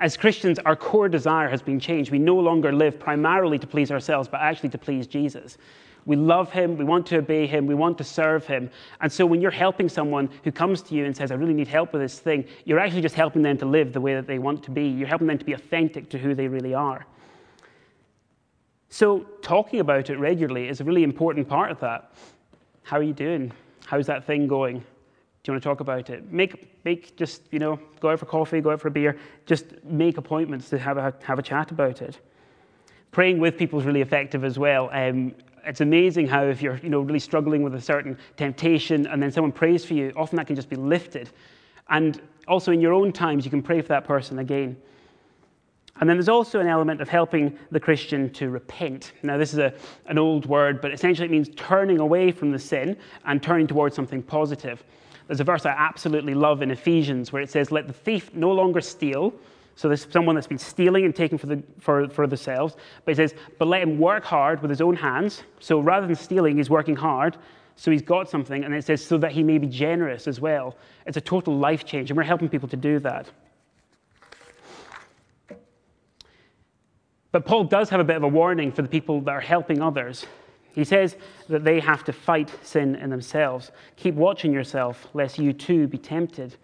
As 0.00 0.16
Christians, 0.16 0.58
our 0.58 0.74
core 0.74 1.08
desire 1.08 1.48
has 1.48 1.62
been 1.62 1.78
changed. 1.78 2.10
We 2.10 2.18
no 2.18 2.34
longer 2.34 2.72
live 2.72 2.98
primarily 2.98 3.58
to 3.60 3.66
please 3.68 3.92
ourselves, 3.92 4.28
but 4.28 4.40
actually 4.40 4.70
to 4.70 4.78
please 4.78 5.06
Jesus. 5.06 5.58
We 6.06 6.14
love 6.14 6.52
him, 6.52 6.78
we 6.78 6.84
want 6.84 7.04
to 7.08 7.18
obey 7.18 7.46
him, 7.46 7.66
we 7.66 7.74
want 7.74 7.98
to 7.98 8.04
serve 8.04 8.46
him. 8.46 8.70
And 9.00 9.12
so 9.12 9.26
when 9.26 9.40
you're 9.40 9.50
helping 9.50 9.88
someone 9.88 10.30
who 10.44 10.52
comes 10.52 10.80
to 10.82 10.94
you 10.94 11.04
and 11.04 11.16
says, 11.16 11.32
I 11.32 11.34
really 11.34 11.52
need 11.52 11.66
help 11.66 11.92
with 11.92 12.00
this 12.00 12.20
thing, 12.20 12.46
you're 12.64 12.78
actually 12.78 13.02
just 13.02 13.16
helping 13.16 13.42
them 13.42 13.58
to 13.58 13.66
live 13.66 13.92
the 13.92 14.00
way 14.00 14.14
that 14.14 14.28
they 14.28 14.38
want 14.38 14.62
to 14.64 14.70
be. 14.70 14.86
You're 14.86 15.08
helping 15.08 15.26
them 15.26 15.36
to 15.36 15.44
be 15.44 15.52
authentic 15.52 16.08
to 16.10 16.18
who 16.18 16.34
they 16.34 16.46
really 16.46 16.74
are. 16.74 17.04
So 18.88 19.26
talking 19.42 19.80
about 19.80 20.08
it 20.08 20.18
regularly 20.18 20.68
is 20.68 20.80
a 20.80 20.84
really 20.84 21.02
important 21.02 21.48
part 21.48 21.72
of 21.72 21.80
that. 21.80 22.12
How 22.84 22.98
are 22.98 23.02
you 23.02 23.12
doing? 23.12 23.52
How's 23.84 24.06
that 24.06 24.24
thing 24.24 24.46
going? 24.46 24.78
Do 24.78 25.52
you 25.52 25.54
want 25.54 25.62
to 25.62 25.68
talk 25.68 25.80
about 25.80 26.08
it? 26.08 26.32
Make, 26.32 26.84
make 26.84 27.16
just, 27.16 27.42
you 27.50 27.58
know, 27.58 27.80
go 28.00 28.10
out 28.10 28.20
for 28.20 28.26
coffee, 28.26 28.60
go 28.60 28.70
out 28.70 28.80
for 28.80 28.88
a 28.88 28.92
beer. 28.92 29.18
Just 29.44 29.66
make 29.84 30.18
appointments 30.18 30.68
to 30.70 30.78
have 30.78 30.98
a, 30.98 31.14
have 31.22 31.38
a 31.38 31.42
chat 31.42 31.72
about 31.72 32.00
it. 32.00 32.18
Praying 33.10 33.38
with 33.38 33.56
people 33.56 33.78
is 33.80 33.86
really 33.86 34.02
effective 34.02 34.44
as 34.44 34.58
well. 34.58 34.88
Um, 34.92 35.34
it's 35.66 35.80
amazing 35.80 36.26
how 36.28 36.44
if 36.44 36.62
you're 36.62 36.78
you 36.78 36.88
know, 36.88 37.00
really 37.00 37.18
struggling 37.18 37.62
with 37.62 37.74
a 37.74 37.80
certain 37.80 38.16
temptation 38.36 39.06
and 39.06 39.22
then 39.22 39.32
someone 39.32 39.52
prays 39.52 39.84
for 39.84 39.94
you, 39.94 40.12
often 40.16 40.36
that 40.36 40.46
can 40.46 40.56
just 40.56 40.68
be 40.68 40.76
lifted. 40.76 41.30
And 41.88 42.20
also 42.48 42.72
in 42.72 42.80
your 42.80 42.92
own 42.92 43.12
times, 43.12 43.44
you 43.44 43.50
can 43.50 43.62
pray 43.62 43.80
for 43.80 43.88
that 43.88 44.04
person 44.04 44.38
again. 44.38 44.76
And 45.98 46.08
then 46.08 46.16
there's 46.16 46.28
also 46.28 46.60
an 46.60 46.66
element 46.66 47.00
of 47.00 47.08
helping 47.08 47.58
the 47.70 47.80
Christian 47.80 48.30
to 48.34 48.50
repent. 48.50 49.12
Now, 49.22 49.38
this 49.38 49.52
is 49.52 49.58
a, 49.58 49.72
an 50.06 50.18
old 50.18 50.46
word, 50.46 50.80
but 50.80 50.92
essentially 50.92 51.26
it 51.26 51.30
means 51.30 51.48
turning 51.56 52.00
away 52.00 52.30
from 52.30 52.52
the 52.52 52.58
sin 52.58 52.96
and 53.24 53.42
turning 53.42 53.66
towards 53.66 53.96
something 53.96 54.22
positive. 54.22 54.84
There's 55.26 55.40
a 55.40 55.44
verse 55.44 55.64
I 55.64 55.70
absolutely 55.70 56.34
love 56.34 56.62
in 56.62 56.70
Ephesians 56.70 57.32
where 57.32 57.42
it 57.42 57.50
says, 57.50 57.72
Let 57.72 57.86
the 57.86 57.92
thief 57.92 58.32
no 58.34 58.52
longer 58.52 58.80
steal. 58.80 59.34
So 59.76 59.88
there's 59.88 60.06
someone 60.10 60.34
that's 60.34 60.46
been 60.46 60.58
stealing 60.58 61.04
and 61.04 61.14
taking 61.14 61.36
for, 61.36 61.46
the, 61.46 61.62
for, 61.78 62.08
for 62.08 62.26
themselves. 62.26 62.76
But 63.04 63.12
he 63.12 63.16
says, 63.16 63.34
But 63.58 63.68
let 63.68 63.82
him 63.82 63.98
work 63.98 64.24
hard 64.24 64.62
with 64.62 64.70
his 64.70 64.80
own 64.80 64.96
hands. 64.96 65.42
So 65.60 65.80
rather 65.80 66.06
than 66.06 66.16
stealing, 66.16 66.56
he's 66.56 66.70
working 66.70 66.96
hard. 66.96 67.36
So 67.76 67.90
he's 67.90 68.02
got 68.02 68.30
something. 68.30 68.64
And 68.64 68.74
it 68.74 68.84
says, 68.86 69.04
So 69.04 69.18
that 69.18 69.32
he 69.32 69.42
may 69.42 69.58
be 69.58 69.66
generous 69.66 70.26
as 70.26 70.40
well. 70.40 70.76
It's 71.04 71.18
a 71.18 71.20
total 71.20 71.58
life 71.58 71.84
change. 71.84 72.10
And 72.10 72.16
we're 72.16 72.24
helping 72.24 72.48
people 72.48 72.68
to 72.70 72.76
do 72.76 72.98
that. 73.00 73.28
But 77.30 77.44
Paul 77.44 77.64
does 77.64 77.90
have 77.90 78.00
a 78.00 78.04
bit 78.04 78.16
of 78.16 78.22
a 78.22 78.28
warning 78.28 78.72
for 78.72 78.80
the 78.80 78.88
people 78.88 79.20
that 79.20 79.30
are 79.30 79.40
helping 79.40 79.82
others. 79.82 80.24
He 80.72 80.84
says 80.84 81.16
that 81.50 81.64
they 81.64 81.80
have 81.80 82.02
to 82.04 82.14
fight 82.14 82.50
sin 82.62 82.96
in 82.96 83.10
themselves. 83.10 83.72
Keep 83.96 84.14
watching 84.14 84.54
yourself, 84.54 85.06
lest 85.12 85.38
you 85.38 85.52
too 85.52 85.86
be 85.86 85.98
tempted. 85.98 86.56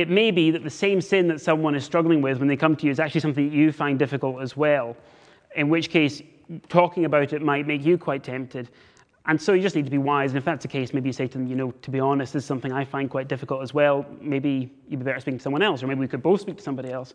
It 0.00 0.08
may 0.08 0.30
be 0.30 0.50
that 0.50 0.64
the 0.64 0.70
same 0.70 1.02
sin 1.02 1.28
that 1.28 1.42
someone 1.42 1.74
is 1.74 1.84
struggling 1.84 2.22
with 2.22 2.38
when 2.38 2.48
they 2.48 2.56
come 2.56 2.74
to 2.74 2.86
you 2.86 2.90
is 2.90 2.98
actually 2.98 3.20
something 3.20 3.50
that 3.50 3.54
you 3.54 3.70
find 3.70 3.98
difficult 3.98 4.40
as 4.40 4.56
well, 4.56 4.96
in 5.56 5.68
which 5.68 5.90
case, 5.90 6.22
talking 6.70 7.04
about 7.04 7.34
it 7.34 7.42
might 7.42 7.66
make 7.66 7.84
you 7.84 7.98
quite 7.98 8.24
tempted. 8.24 8.70
And 9.26 9.40
so 9.40 9.52
you 9.52 9.60
just 9.60 9.76
need 9.76 9.84
to 9.84 9.90
be 9.90 9.98
wise. 9.98 10.30
And 10.30 10.38
if 10.38 10.44
that's 10.46 10.62
the 10.62 10.68
case, 10.68 10.94
maybe 10.94 11.10
you 11.10 11.12
say 11.12 11.26
to 11.26 11.36
them, 11.36 11.46
you 11.46 11.54
know, 11.54 11.72
to 11.82 11.90
be 11.90 12.00
honest, 12.00 12.32
this 12.32 12.44
is 12.44 12.46
something 12.46 12.72
I 12.72 12.82
find 12.82 13.10
quite 13.10 13.28
difficult 13.28 13.62
as 13.62 13.74
well. 13.74 14.06
Maybe 14.22 14.72
you'd 14.88 15.00
be 15.00 15.04
better 15.04 15.20
speaking 15.20 15.36
to 15.36 15.42
someone 15.42 15.60
else, 15.60 15.82
or 15.82 15.86
maybe 15.86 16.00
we 16.00 16.08
could 16.08 16.22
both 16.22 16.40
speak 16.40 16.56
to 16.56 16.62
somebody 16.62 16.90
else. 16.90 17.12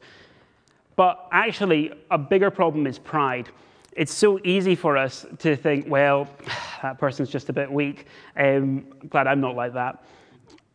But 0.95 1.27
actually, 1.31 1.91
a 2.11 2.19
bigger 2.19 2.51
problem 2.51 2.85
is 2.85 2.99
pride. 2.99 3.49
It's 3.93 4.13
so 4.13 4.39
easy 4.43 4.75
for 4.75 4.95
us 4.95 5.25
to 5.39 5.55
think, 5.55 5.87
well, 5.89 6.29
that 6.83 6.99
person's 6.99 7.29
just 7.29 7.49
a 7.49 7.53
bit 7.53 7.71
weak. 7.71 8.05
Um, 8.37 8.85
I'm 9.01 9.07
glad 9.07 9.25
I'm 9.25 9.41
not 9.41 9.55
like 9.55 9.73
that. 9.73 10.03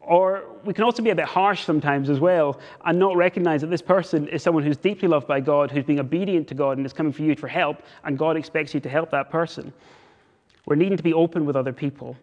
Or 0.00 0.44
we 0.64 0.72
can 0.72 0.84
also 0.84 1.02
be 1.02 1.10
a 1.10 1.14
bit 1.14 1.26
harsh 1.26 1.64
sometimes 1.64 2.08
as 2.08 2.20
well 2.20 2.58
and 2.84 2.98
not 2.98 3.16
recognize 3.16 3.60
that 3.60 3.68
this 3.68 3.82
person 3.82 4.26
is 4.28 4.42
someone 4.42 4.64
who's 4.64 4.78
deeply 4.78 5.08
loved 5.08 5.28
by 5.28 5.40
God, 5.40 5.70
who's 5.70 5.84
being 5.84 6.00
obedient 6.00 6.48
to 6.48 6.54
God 6.54 6.78
and 6.78 6.86
is 6.86 6.92
coming 6.92 7.12
for 7.12 7.22
you 7.22 7.36
for 7.36 7.48
help, 7.48 7.82
and 8.04 8.18
God 8.18 8.36
expects 8.36 8.72
you 8.72 8.80
to 8.80 8.88
help 8.88 9.10
that 9.10 9.30
person. 9.30 9.72
We're 10.66 10.76
needing 10.76 10.96
to 10.96 11.02
be 11.02 11.12
open 11.12 11.44
with 11.44 11.54
other 11.54 11.72
people. 11.72 12.16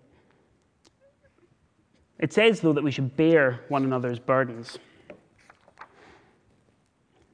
It 2.19 2.33
says, 2.33 2.61
though, 2.61 2.73
that 2.73 2.83
we 2.83 2.91
should 2.91 3.15
bear 3.15 3.59
one 3.69 3.83
another's 3.83 4.19
burdens. 4.19 4.79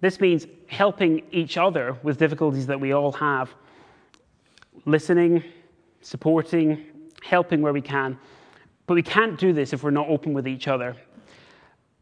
This 0.02 0.20
means 0.20 0.48
helping 0.68 1.24
each 1.32 1.58
other 1.58 1.98
with 2.04 2.18
difficulties 2.18 2.68
that 2.68 2.80
we 2.80 2.92
all 2.92 3.14
have, 3.14 3.54
listening, 4.86 5.42
supporting, 6.02 6.86
helping 7.22 7.62
where 7.62 7.72
we 7.72 7.80
can. 7.80 8.20
But 8.86 8.96
we 8.96 9.04
can't 9.04 9.40
do 9.40 9.54
this 9.54 9.74
if 9.74 9.84
we're 9.84 9.92
not 9.92 10.08
open 10.08 10.34
with 10.34 10.48
each 10.48 10.68
other. 10.68 10.96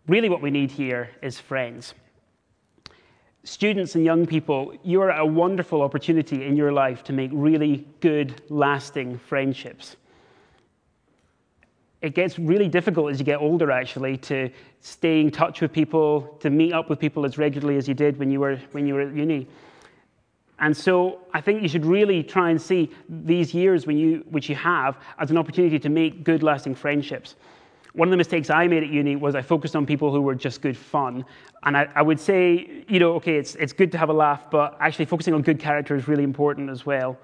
Really, 0.07 0.29
what 0.29 0.41
we 0.41 0.51
need 0.51 0.71
here 0.71 1.09
is 1.21 1.39
friends. 1.39 1.93
Students 3.43 3.95
and 3.95 4.03
young 4.03 4.25
people, 4.25 4.73
you 4.83 5.01
are 5.01 5.11
a 5.11 5.25
wonderful 5.25 5.81
opportunity 5.81 6.45
in 6.45 6.55
your 6.55 6.71
life 6.71 7.03
to 7.05 7.13
make 7.13 7.31
really 7.33 7.87
good, 7.99 8.41
lasting 8.49 9.17
friendships 9.17 9.95
it 12.01 12.15
gets 12.15 12.39
really 12.39 12.67
difficult 12.67 13.11
as 13.11 13.19
you 13.19 13.25
get 13.25 13.39
older, 13.39 13.71
actually, 13.71 14.17
to 14.17 14.49
stay 14.79 15.21
in 15.21 15.29
touch 15.29 15.61
with 15.61 15.71
people, 15.71 16.35
to 16.39 16.49
meet 16.49 16.73
up 16.73 16.89
with 16.89 16.99
people 16.99 17.25
as 17.25 17.37
regularly 17.37 17.77
as 17.77 17.87
you 17.87 17.93
did 17.93 18.17
when 18.17 18.31
you 18.31 18.39
were, 18.39 18.57
when 18.71 18.87
you 18.87 18.95
were 18.95 19.01
at 19.01 19.15
uni. 19.15 19.47
And 20.61 20.75
so 20.75 21.19
I 21.33 21.41
think 21.41 21.61
you 21.61 21.67
should 21.67 21.85
really 21.85 22.23
try 22.23 22.51
and 22.51 22.61
see 22.61 22.91
these 23.09 23.53
years 23.53 23.85
when 23.85 23.97
you, 23.97 24.23
which 24.29 24.47
you 24.47 24.55
have 24.55 24.97
as 25.19 25.31
an 25.31 25.37
opportunity 25.37 25.79
to 25.79 25.89
make 25.89 26.23
good, 26.23 26.43
lasting 26.43 26.75
friendships. 26.75 27.35
One 27.93 28.07
of 28.07 28.11
the 28.11 28.17
mistakes 28.17 28.49
I 28.49 28.67
made 28.67 28.83
at 28.83 28.89
uni 28.89 29.17
was 29.17 29.35
I 29.35 29.41
focused 29.41 29.75
on 29.75 29.85
people 29.85 30.11
who 30.13 30.21
were 30.21 30.35
just 30.35 30.61
good 30.61 30.77
fun. 30.77 31.25
And 31.63 31.75
I, 31.75 31.89
I 31.95 32.01
would 32.01 32.19
say, 32.19 32.85
you 32.87 32.99
know, 32.99 33.13
okay, 33.15 33.35
it's, 33.35 33.55
it's 33.55 33.73
good 33.73 33.91
to 33.91 33.97
have 33.97 34.09
a 34.09 34.13
laugh, 34.13 34.49
but 34.49 34.77
actually 34.79 35.05
focusing 35.05 35.33
on 35.33 35.41
good 35.41 35.59
character 35.59 35.95
is 35.95 36.07
really 36.07 36.23
important 36.23 36.69
as 36.69 36.85
well 36.85 37.17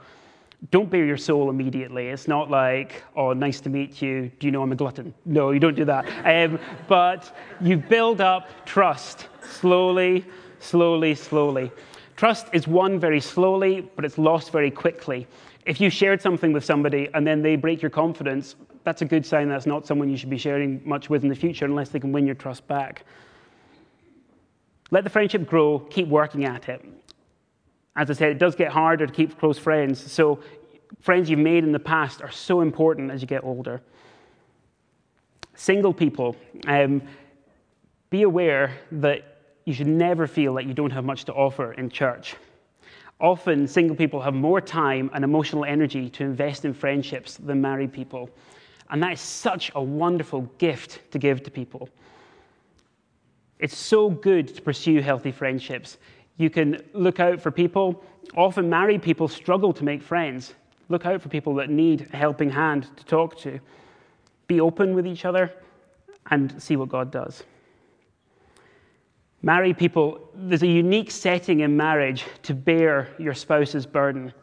don't 0.71 0.89
bare 0.89 1.05
your 1.05 1.17
soul 1.17 1.49
immediately. 1.49 2.07
It's 2.07 2.27
not 2.27 2.49
like, 2.49 3.03
oh, 3.15 3.33
nice 3.33 3.61
to 3.61 3.69
meet 3.69 4.01
you. 4.01 4.31
Do 4.39 4.47
you 4.47 4.51
know 4.51 4.63
I'm 4.63 4.71
a 4.71 4.75
glutton? 4.75 5.13
No, 5.25 5.51
you 5.51 5.59
don't 5.59 5.75
do 5.75 5.85
that. 5.85 6.05
Um, 6.25 6.59
but 6.87 7.35
you 7.61 7.77
build 7.77 8.21
up 8.21 8.65
trust 8.65 9.27
slowly, 9.41 10.25
slowly, 10.59 11.13
slowly. 11.13 11.71
Trust 12.17 12.47
is 12.51 12.67
won 12.67 12.99
very 12.99 13.21
slowly, 13.21 13.87
but 13.95 14.03
it's 14.03 14.17
lost 14.17 14.51
very 14.51 14.71
quickly. 14.71 15.27
If 15.65 15.79
you 15.79 15.91
shared 15.91 16.19
something 16.19 16.51
with 16.51 16.65
somebody 16.65 17.09
and 17.13 17.25
then 17.25 17.43
they 17.43 17.55
break 17.55 17.79
your 17.79 17.91
confidence, 17.91 18.55
that's 18.83 19.03
a 19.03 19.05
good 19.05 19.23
sign 19.23 19.49
that's 19.49 19.67
not 19.67 19.85
someone 19.85 20.09
you 20.09 20.17
should 20.17 20.29
be 20.29 20.37
sharing 20.37 20.81
much 20.83 21.11
with 21.11 21.21
in 21.23 21.29
the 21.29 21.35
future 21.35 21.65
unless 21.65 21.89
they 21.89 21.99
can 21.99 22.11
win 22.11 22.25
your 22.25 22.35
trust 22.35 22.67
back. 22.67 23.05
Let 24.89 25.03
the 25.03 25.09
friendship 25.11 25.45
grow, 25.45 25.79
keep 25.79 26.07
working 26.07 26.45
at 26.45 26.69
it. 26.69 26.83
As 27.95 28.09
I 28.09 28.13
said, 28.13 28.31
it 28.31 28.39
does 28.39 28.55
get 28.55 28.71
harder 28.71 29.05
to 29.05 29.13
keep 29.13 29.37
close 29.37 29.59
friends. 29.59 30.11
So, 30.11 30.39
friends 31.01 31.29
you've 31.29 31.39
made 31.39 31.63
in 31.63 31.71
the 31.71 31.79
past 31.79 32.21
are 32.21 32.31
so 32.31 32.61
important 32.61 33.11
as 33.11 33.21
you 33.21 33.27
get 33.27 33.43
older. 33.43 33.81
Single 35.53 35.93
people, 35.93 36.35
um, 36.65 37.01
be 38.09 38.23
aware 38.23 38.73
that 38.91 39.36
you 39.67 39.73
should 39.73 39.87
never 39.87 40.27
feel 40.27 40.53
that 40.53 40.65
you 40.65 40.73
don't 40.73 40.91
have 40.91 41.03
much 41.03 41.25
to 41.25 41.33
offer 41.33 41.73
in 41.73 41.89
church. 41.89 42.37
Often, 43.19 43.67
single 43.67 43.97
people 43.97 44.21
have 44.21 44.33
more 44.33 44.61
time 44.61 45.11
and 45.13 45.25
emotional 45.25 45.65
energy 45.65 46.09
to 46.11 46.23
invest 46.23 46.63
in 46.63 46.73
friendships 46.73 47.35
than 47.35 47.59
married 47.59 47.91
people. 47.91 48.29
And 48.89 49.03
that 49.03 49.11
is 49.11 49.19
such 49.19 49.69
a 49.75 49.83
wonderful 49.83 50.43
gift 50.57 51.11
to 51.11 51.19
give 51.19 51.43
to 51.43 51.51
people. 51.51 51.89
It's 53.59 53.77
so 53.77 54.09
good 54.09 54.55
to 54.55 54.61
pursue 54.61 55.01
healthy 55.01 55.33
friendships. 55.33 55.97
You 56.37 56.49
can 56.49 56.81
look 56.93 57.19
out 57.19 57.41
for 57.41 57.51
people. 57.51 58.01
Often, 58.37 58.69
married 58.69 59.01
people 59.01 59.27
struggle 59.27 59.73
to 59.73 59.83
make 59.83 60.01
friends. 60.01 60.53
Look 60.87 61.05
out 61.05 61.21
for 61.21 61.27
people 61.27 61.53
that 61.55 61.69
need 61.69 62.07
a 62.13 62.15
helping 62.15 62.49
hand 62.49 62.87
to 62.95 63.03
talk 63.03 63.37
to. 63.39 63.59
Be 64.47 64.61
open 64.61 64.95
with 64.95 65.05
each 65.05 65.25
other 65.25 65.51
and 66.31 66.63
see 66.63 66.77
what 66.77 66.87
God 66.87 67.11
does. 67.11 67.43
Married 69.43 69.77
people, 69.77 70.29
there's 70.33 70.63
a 70.63 70.67
unique 70.67 71.11
setting 71.11 71.59
in 71.59 71.77
marriage 71.77 72.25
to 72.43 72.53
bear 72.53 73.09
your 73.19 73.33
spouse's 73.33 73.85
burden. 73.85 74.33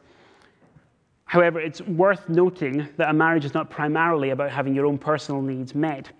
However, 1.24 1.60
it's 1.60 1.80
worth 1.82 2.28
noting 2.28 2.88
that 2.96 3.10
a 3.10 3.12
marriage 3.12 3.44
is 3.44 3.54
not 3.54 3.70
primarily 3.70 4.30
about 4.30 4.50
having 4.50 4.74
your 4.74 4.86
own 4.86 4.98
personal 4.98 5.42
needs 5.42 5.74
met. 5.74 6.10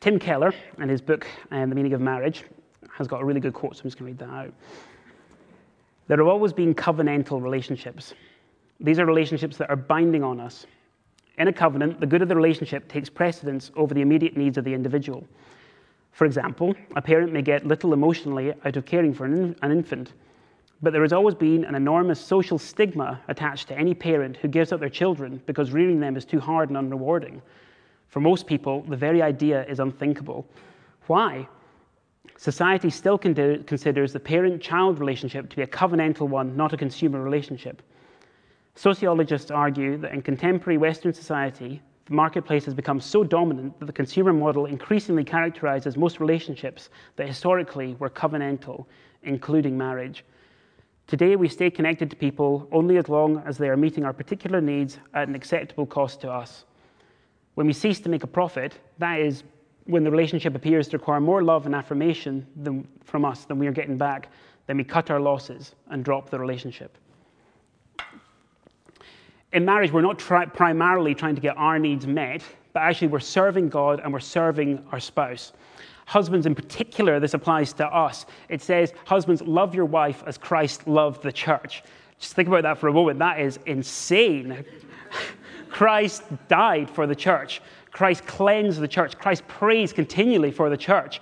Tim 0.00 0.18
Keller, 0.18 0.54
in 0.78 0.88
his 0.88 1.00
book, 1.00 1.26
um, 1.50 1.68
The 1.68 1.74
Meaning 1.74 1.92
of 1.92 2.00
Marriage, 2.00 2.44
has 2.92 3.06
got 3.08 3.20
a 3.20 3.24
really 3.24 3.40
good 3.40 3.52
quote, 3.52 3.76
so 3.76 3.82
I'm 3.82 3.90
just 3.90 3.98
going 3.98 4.16
to 4.16 4.24
read 4.24 4.30
that 4.30 4.34
out. 4.34 4.54
There 6.06 6.16
have 6.16 6.26
always 6.26 6.52
been 6.52 6.74
covenantal 6.74 7.42
relationships. 7.42 8.14
These 8.80 8.98
are 8.98 9.04
relationships 9.04 9.56
that 9.58 9.68
are 9.68 9.76
binding 9.76 10.22
on 10.22 10.40
us. 10.40 10.66
In 11.38 11.46
a 11.46 11.52
covenant, 11.52 12.00
the 12.00 12.06
good 12.06 12.20
of 12.20 12.28
the 12.28 12.34
relationship 12.34 12.88
takes 12.88 13.08
precedence 13.08 13.70
over 13.76 13.94
the 13.94 14.02
immediate 14.02 14.36
needs 14.36 14.58
of 14.58 14.64
the 14.64 14.74
individual. 14.74 15.24
For 16.10 16.24
example, 16.24 16.74
a 16.96 17.02
parent 17.02 17.32
may 17.32 17.42
get 17.42 17.64
little 17.64 17.92
emotionally 17.92 18.52
out 18.64 18.76
of 18.76 18.84
caring 18.84 19.14
for 19.14 19.24
an, 19.24 19.54
an 19.62 19.70
infant, 19.70 20.14
but 20.82 20.92
there 20.92 21.02
has 21.02 21.12
always 21.12 21.36
been 21.36 21.64
an 21.64 21.76
enormous 21.76 22.20
social 22.20 22.58
stigma 22.58 23.20
attached 23.28 23.68
to 23.68 23.78
any 23.78 23.94
parent 23.94 24.36
who 24.36 24.48
gives 24.48 24.72
up 24.72 24.80
their 24.80 24.88
children 24.88 25.40
because 25.46 25.70
rearing 25.70 26.00
them 26.00 26.16
is 26.16 26.24
too 26.24 26.40
hard 26.40 26.70
and 26.70 26.76
unrewarding. 26.76 27.40
For 28.08 28.18
most 28.18 28.46
people, 28.46 28.82
the 28.82 28.96
very 28.96 29.22
idea 29.22 29.64
is 29.66 29.78
unthinkable. 29.78 30.44
Why? 31.06 31.46
Society 32.36 32.90
still 32.90 33.18
considers 33.18 34.12
the 34.12 34.20
parent 34.20 34.60
child 34.60 34.98
relationship 34.98 35.48
to 35.50 35.56
be 35.56 35.62
a 35.62 35.66
covenantal 35.66 36.28
one, 36.28 36.56
not 36.56 36.72
a 36.72 36.76
consumer 36.76 37.22
relationship. 37.22 37.82
Sociologists 38.78 39.50
argue 39.50 39.96
that 39.96 40.12
in 40.12 40.22
contemporary 40.22 40.78
Western 40.78 41.12
society, 41.12 41.82
the 42.04 42.14
marketplace 42.14 42.64
has 42.64 42.74
become 42.74 43.00
so 43.00 43.24
dominant 43.24 43.76
that 43.80 43.86
the 43.86 43.92
consumer 43.92 44.32
model 44.32 44.66
increasingly 44.66 45.24
characterizes 45.24 45.96
most 45.96 46.20
relationships 46.20 46.88
that 47.16 47.26
historically 47.26 47.96
were 47.98 48.08
covenantal, 48.08 48.86
including 49.24 49.76
marriage. 49.76 50.24
Today, 51.08 51.34
we 51.34 51.48
stay 51.48 51.72
connected 51.72 52.08
to 52.10 52.14
people 52.14 52.68
only 52.70 52.98
as 52.98 53.08
long 53.08 53.42
as 53.44 53.58
they 53.58 53.68
are 53.68 53.76
meeting 53.76 54.04
our 54.04 54.12
particular 54.12 54.60
needs 54.60 55.00
at 55.12 55.26
an 55.26 55.34
acceptable 55.34 55.84
cost 55.84 56.20
to 56.20 56.30
us. 56.30 56.64
When 57.56 57.66
we 57.66 57.72
cease 57.72 57.98
to 58.02 58.08
make 58.08 58.22
a 58.22 58.28
profit, 58.28 58.78
that 58.98 59.18
is 59.18 59.42
when 59.86 60.04
the 60.04 60.10
relationship 60.12 60.54
appears 60.54 60.86
to 60.90 60.98
require 60.98 61.18
more 61.18 61.42
love 61.42 61.66
and 61.66 61.74
affirmation 61.74 62.46
than, 62.54 62.86
from 63.02 63.24
us 63.24 63.44
than 63.44 63.58
we 63.58 63.66
are 63.66 63.72
getting 63.72 63.98
back, 63.98 64.28
then 64.68 64.76
we 64.76 64.84
cut 64.84 65.10
our 65.10 65.18
losses 65.18 65.74
and 65.90 66.04
drop 66.04 66.30
the 66.30 66.38
relationship. 66.38 66.96
In 69.52 69.64
marriage, 69.64 69.92
we're 69.92 70.02
not 70.02 70.18
primarily 70.18 71.14
trying 71.14 71.34
to 71.34 71.40
get 71.40 71.56
our 71.56 71.78
needs 71.78 72.06
met, 72.06 72.42
but 72.74 72.80
actually 72.80 73.08
we're 73.08 73.20
serving 73.20 73.70
God 73.70 74.00
and 74.00 74.12
we're 74.12 74.20
serving 74.20 74.84
our 74.92 75.00
spouse. 75.00 75.52
Husbands, 76.04 76.46
in 76.46 76.54
particular, 76.54 77.18
this 77.20 77.34
applies 77.34 77.72
to 77.74 77.86
us. 77.86 78.26
It 78.48 78.62
says, 78.62 78.92
Husbands, 79.04 79.42
love 79.42 79.74
your 79.74 79.84
wife 79.84 80.22
as 80.26 80.38
Christ 80.38 80.86
loved 80.86 81.22
the 81.22 81.32
church. 81.32 81.82
Just 82.18 82.34
think 82.34 82.48
about 82.48 82.62
that 82.62 82.78
for 82.78 82.88
a 82.88 82.92
moment. 82.92 83.18
That 83.18 83.40
is 83.40 83.58
insane. 83.66 84.64
Christ 85.70 86.22
died 86.48 86.90
for 86.90 87.06
the 87.06 87.14
church. 87.14 87.60
Christ 87.90 88.26
cleansed 88.26 88.80
the 88.80 88.88
church. 88.88 89.18
Christ 89.18 89.46
prays 89.48 89.92
continually 89.92 90.50
for 90.50 90.70
the 90.70 90.76
church. 90.76 91.20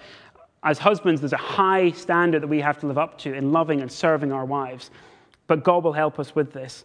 As 0.62 0.78
husbands, 0.78 1.21
there's 1.21 1.33
a 1.33 1.37
high 1.37 1.90
standard 1.90 2.42
that 2.42 2.49
we 2.49 2.61
have 2.61 2.78
to 2.80 2.87
live 2.87 2.99
up 2.99 3.18
to 3.18 3.35
in 3.35 3.52
loving 3.52 3.83
and 3.83 3.90
serving 3.90 4.33
our 4.33 4.45
wives. 4.45 4.90
But 5.47 5.62
God 5.62 5.85
will 5.85 5.92
help 5.92 6.18
us 6.18 6.35
with 6.35 6.52
this. 6.52 6.85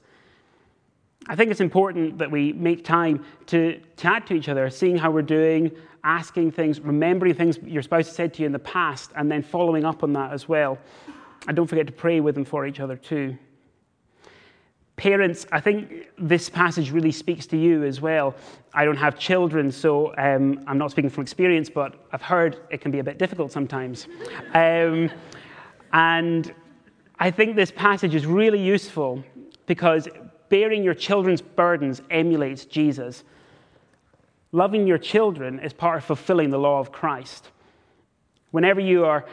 I 1.27 1.35
think 1.35 1.51
it's 1.51 1.61
important 1.61 2.17
that 2.17 2.31
we 2.31 2.53
make 2.53 2.83
time 2.83 3.23
to 3.47 3.79
chat 3.95 4.25
to 4.27 4.33
each 4.33 4.49
other, 4.49 4.69
seeing 4.69 4.97
how 4.97 5.11
we're 5.11 5.21
doing, 5.21 5.71
asking 6.03 6.51
things, 6.51 6.79
remembering 6.79 7.33
things 7.35 7.59
your 7.59 7.83
spouse 7.83 8.11
said 8.11 8.33
to 8.35 8.41
you 8.41 8.47
in 8.47 8.51
the 8.51 8.59
past, 8.59 9.11
and 9.15 9.31
then 9.31 9.43
following 9.43 9.85
up 9.85 10.03
on 10.03 10.13
that 10.13 10.33
as 10.33 10.49
well. 10.49 10.77
And 11.47 11.55
don't 11.55 11.67
forget 11.67 11.85
to 11.87 11.93
pray 11.93 12.19
with 12.19 12.35
them 12.35 12.45
for 12.45 12.65
each 12.65 12.79
other 12.79 12.95
too. 12.95 13.37
Parents, 14.95 15.47
I 15.51 15.59
think 15.59 16.09
this 16.17 16.49
passage 16.49 16.91
really 16.91 17.11
speaks 17.11 17.47
to 17.47 17.57
you 17.57 17.83
as 17.83 18.01
well. 18.01 18.35
I 18.73 18.85
don't 18.85 18.97
have 18.97 19.17
children, 19.17 19.71
so 19.71 20.15
um, 20.17 20.63
I'm 20.67 20.77
not 20.77 20.91
speaking 20.91 21.09
from 21.09 21.23
experience, 21.23 21.69
but 21.69 22.05
I've 22.11 22.21
heard 22.21 22.59
it 22.69 22.81
can 22.81 22.91
be 22.91 22.99
a 22.99 23.03
bit 23.03 23.17
difficult 23.17 23.51
sometimes. 23.51 24.07
Um, 24.53 25.09
and 25.93 26.53
I 27.19 27.31
think 27.31 27.55
this 27.55 27.71
passage 27.71 28.15
is 28.15 28.25
really 28.25 28.61
useful 28.61 29.23
because 29.65 30.07
bearing 30.51 30.83
your 30.83 30.93
children's 30.93 31.41
burdens 31.41 32.01
emulates 32.11 32.65
Jesus. 32.65 33.23
Loving 34.51 34.85
your 34.85 34.97
children 34.97 35.59
is 35.59 35.71
part 35.71 35.97
of 35.97 36.03
fulfilling 36.03 36.49
the 36.49 36.59
law 36.59 36.79
of 36.79 36.91
Christ. 36.91 37.49
Whenever 38.51 38.81
you 38.81 39.05
are, 39.05 39.25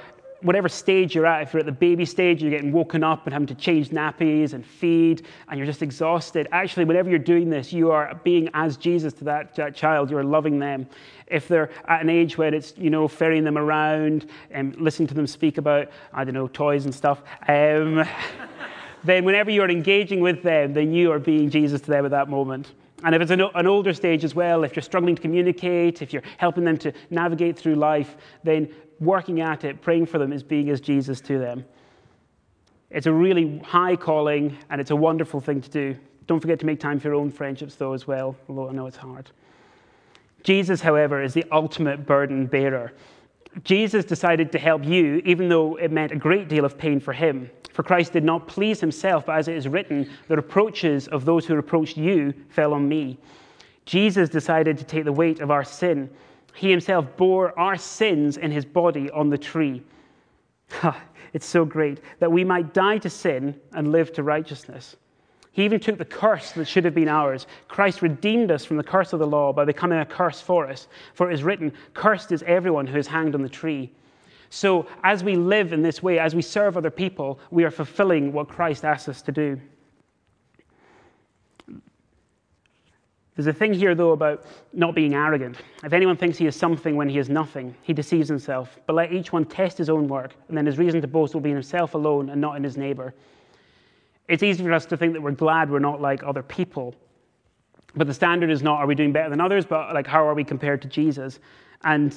whatever 0.43 0.69
stage 0.69 1.17
you're 1.17 1.27
at, 1.27 1.43
if 1.43 1.53
you're 1.53 1.59
at 1.59 1.67
the 1.67 1.73
baby 1.73 2.05
stage, 2.05 2.41
you're 2.41 2.53
getting 2.53 2.71
woken 2.71 3.03
up 3.03 3.27
and 3.27 3.33
having 3.33 3.49
to 3.49 3.55
change 3.57 3.91
nappies 3.91 4.53
and 4.53 4.65
feed, 4.65 5.27
and 5.49 5.59
you're 5.59 5.67
just 5.67 5.83
exhausted. 5.83 6.47
Actually, 6.53 6.85
whenever 6.85 7.11
you're 7.11 7.19
doing 7.19 7.51
this, 7.51 7.73
you 7.73 7.91
are 7.91 8.15
being 8.23 8.49
as 8.55 8.77
Jesus 8.77 9.13
to 9.15 9.25
that, 9.25 9.57
that 9.57 9.75
child. 9.75 10.13
You're 10.13 10.23
loving 10.23 10.61
them. 10.61 10.87
If 11.27 11.49
they're 11.49 11.71
at 11.89 12.01
an 12.01 12.11
age 12.11 12.39
where 12.39 12.55
it's, 12.55 12.75
you 12.77 12.91
know, 12.91 13.09
ferrying 13.09 13.43
them 13.43 13.59
around 13.59 14.27
and 14.53 14.81
listening 14.81 15.09
to 15.09 15.15
them 15.15 15.27
speak 15.27 15.59
about, 15.59 15.91
I 16.13 16.23
don't 16.23 16.35
know, 16.35 16.47
toys 16.47 16.85
and 16.85 16.95
stuff. 16.95 17.23
Um, 17.49 18.05
then 19.05 19.25
whenever 19.25 19.51
you're 19.51 19.71
engaging 19.71 20.21
with 20.21 20.43
them, 20.43 20.73
then 20.73 20.93
you 20.93 21.13
are 21.13 21.19
being 21.19 21.51
Jesus 21.51 21.81
to 21.83 21.91
them 21.91 22.05
at 22.05 22.11
that 22.11 22.29
moment. 22.29 22.73
And 23.05 23.15
if 23.15 23.23
it's 23.23 23.31
an, 23.31 23.41
an, 23.41 23.67
older 23.67 23.93
stage 23.93 24.25
as 24.25 24.35
well, 24.35 24.65
if 24.65 24.75
you're 24.75 24.83
struggling 24.83 25.15
to 25.15 25.23
communicate, 25.23 26.03
if 26.03 26.13
you're 26.13 26.23
helping 26.37 26.65
them 26.65 26.77
to 26.79 26.93
navigate 27.11 27.57
through 27.57 27.77
life, 27.77 28.17
then 28.43 28.69
working 28.99 29.41
at 29.41 29.65
it, 29.65 29.81
praying 29.81 30.07
for 30.07 30.19
them, 30.19 30.33
is 30.33 30.43
being 30.43 30.69
as 30.71 30.81
Jesus 30.81 31.21
to 31.23 31.39
them. 31.39 31.65
It's 32.91 33.07
a 33.07 33.13
really 33.13 33.59
high 33.59 33.95
calling, 33.95 34.57
and 34.71 34.81
it's 34.81 34.91
a 34.91 34.97
wonderful 34.97 35.41
thing 35.41 35.61
to 35.61 35.71
do. 35.71 35.97
Don't 36.27 36.41
forget 36.41 36.59
to 36.61 36.67
make 36.67 36.81
time 36.81 36.99
for 36.99 37.09
your 37.09 37.15
own 37.15 37.31
friendships, 37.31 37.77
though, 37.77 37.93
as 37.93 38.07
well, 38.07 38.35
although 38.49 38.69
I 38.69 38.73
know 38.73 38.87
it's 38.87 38.97
hard. 38.97 39.31
Jesus, 40.43 40.81
however, 40.81 41.23
is 41.23 41.35
the 41.35 41.45
ultimate 41.53 42.07
burden 42.07 42.47
bearer. 42.47 42.93
Jesus 43.65 44.05
decided 44.05 44.53
to 44.53 44.59
help 44.59 44.85
you, 44.85 45.23
even 45.25 45.49
though 45.49 45.77
it 45.77 45.91
meant 45.91 46.13
a 46.13 46.17
great 46.17 46.49
deal 46.49 46.65
of 46.65 46.79
pain 46.79 47.01
for 47.01 47.13
him. 47.13 47.51
For 47.73 47.83
Christ 47.83 48.13
did 48.13 48.25
not 48.25 48.49
please 48.49 48.81
himself, 48.81 49.27
but 49.27 49.39
as 49.39 49.49
it 49.49 49.57
is 49.57 49.69
written, 49.69 50.11
the 50.27 50.37
reproaches 50.37 51.09
of 51.09 51.25
those 51.25 51.47
who 51.47 51.55
reproached 51.55 51.97
you 51.97 52.35
fell 52.49 52.75
on 52.75 52.89
me. 52.89 53.19
Jesus 53.85 54.29
decided 54.29 54.77
to 54.79 54.85
take 54.85 55.05
the 55.05 55.13
weight 55.13 55.41
of 55.41 55.51
our 55.51 55.65
sin. 55.65 56.11
He 56.55 56.71
himself 56.71 57.07
bore 57.17 57.59
our 57.59 57.77
sins 57.77 58.37
in 58.37 58.51
his 58.51 58.65
body 58.65 59.11
on 59.11 59.31
the 59.31 59.39
tree. 59.39 59.83
it's 61.33 61.47
so 61.47 61.65
great 61.65 62.01
that 62.19 62.31
we 62.31 62.45
might 62.45 62.75
die 62.75 62.99
to 62.99 63.09
sin 63.09 63.59
and 63.73 63.93
live 63.93 64.13
to 64.15 64.23
righteousness. 64.23 64.97
He 65.59 65.65
even 65.65 65.81
took 65.81 65.99
the 65.99 66.05
curse 66.05 66.53
that 66.53 66.69
should 66.69 66.85
have 66.85 66.95
been 66.95 67.09
ours. 67.09 67.49
Christ 67.67 68.01
redeemed 68.01 68.53
us 68.53 68.65
from 68.65 68.77
the 68.77 68.85
curse 68.85 69.13
of 69.13 69.19
the 69.19 69.27
law 69.27 69.53
by 69.53 69.65
becoming 69.65 69.99
a 69.99 70.07
curse 70.07 70.41
for 70.41 70.71
us. 70.71 70.87
For 71.15 71.29
it 71.29 71.35
is 71.35 71.43
written, 71.43 71.73
Cursed 71.95 72.31
is 72.31 72.45
everyone 72.45 72.87
who 72.87 72.97
is 72.97 73.09
hanged 73.09 73.35
on 73.35 73.43
the 73.43 73.49
tree. 73.49 73.91
So, 74.51 74.87
as 75.03 75.25
we 75.25 75.35
live 75.35 75.73
in 75.73 75.83
this 75.83 76.01
way, 76.01 76.21
as 76.21 76.33
we 76.33 76.43
serve 76.43 76.77
other 76.77 76.93
people, 76.93 77.41
we 77.51 77.65
are 77.65 77.73
fulfilling 77.73 78.33
what 78.33 78.47
Christ 78.47 78.85
asks 78.85 79.09
us 79.09 79.21
to 79.23 79.33
do. 79.33 79.61
There's 83.35 83.49
a 83.49 83.53
thing 83.53 83.73
here, 83.73 83.97
though, 83.97 84.13
about 84.13 84.47
not 84.73 84.95
being 84.95 85.17
arrogant. 85.17 85.57
If 85.83 85.93
anyone 85.93 86.17
thinks 86.17 86.39
he 86.39 86.47
is 86.47 86.55
something 86.55 86.95
when 86.95 87.09
he 87.09 87.19
is 87.19 87.29
nothing, 87.29 87.75
he 87.83 87.93
deceives 87.93 88.29
himself. 88.29 88.79
But 88.87 88.95
let 88.95 89.13
each 89.13 89.33
one 89.33 89.45
test 89.45 89.77
his 89.79 89.91
own 89.91 90.07
work, 90.07 90.37
and 90.47 90.57
then 90.57 90.67
his 90.67 90.79
reason 90.79 91.01
to 91.01 91.09
boast 91.09 91.35
will 91.35 91.41
be 91.41 91.51
in 91.51 91.57
himself 91.57 91.95
alone 91.95 92.31
and 92.31 92.41
not 92.41 92.55
in 92.55 92.63
his 92.63 92.77
neighbor. 92.77 93.13
It's 94.29 94.43
easy 94.43 94.63
for 94.63 94.73
us 94.73 94.87
to 94.87 94.97
think 94.97 95.15
that 95.15 95.23
we're 95.23 95.33
glad 95.33 95.71
we're 95.71 95.79
not 95.79 96.01
like 96.01 96.23
other 96.23 96.43
people. 96.43 96.95
But 97.97 98.07
the 98.07 98.15
standard 98.15 98.51
is 98.51 98.63
not 98.63 98.79
are 98.79 98.87
we 98.87 98.95
doing 98.95 99.13
better 99.13 99.31
than 99.31 99.41
others, 99.41 99.65
but 99.65 99.95
like 99.95 100.07
how 100.07 100.27
are 100.27 100.35
we 100.35 100.45
compared 100.45 100.83
to 100.83 100.89
Jesus? 100.89 101.41
And 101.85 102.15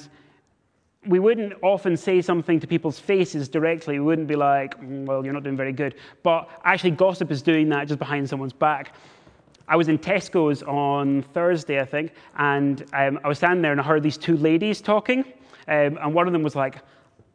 we 1.06 1.18
wouldn't 1.18 1.54
often 1.62 1.96
say 1.96 2.20
something 2.20 2.60
to 2.60 2.66
people's 2.66 2.98
faces 2.98 3.48
directly. 3.48 3.98
We 3.98 4.04
wouldn't 4.04 4.28
be 4.28 4.36
like, 4.36 4.80
mm, 4.80 5.04
well, 5.04 5.24
you're 5.24 5.34
not 5.34 5.42
doing 5.42 5.56
very 5.56 5.72
good. 5.72 5.96
But 6.22 6.48
actually, 6.64 6.92
gossip 6.92 7.30
is 7.30 7.42
doing 7.42 7.68
that 7.70 7.88
just 7.88 7.98
behind 7.98 8.28
someone's 8.28 8.52
back. 8.52 8.94
I 9.66 9.76
was 9.76 9.88
in 9.88 9.98
Tesco's 9.98 10.62
on 10.62 11.22
Thursday, 11.34 11.80
I 11.80 11.84
think, 11.84 12.12
and 12.36 12.84
um, 12.92 13.18
I 13.24 13.28
was 13.28 13.38
standing 13.38 13.62
there 13.62 13.72
and 13.72 13.80
I 13.80 13.84
heard 13.84 14.02
these 14.02 14.18
two 14.18 14.36
ladies 14.36 14.80
talking. 14.80 15.20
Um, 15.68 15.98
and 16.02 16.14
one 16.14 16.26
of 16.26 16.32
them 16.32 16.42
was 16.42 16.54
like, 16.54 16.76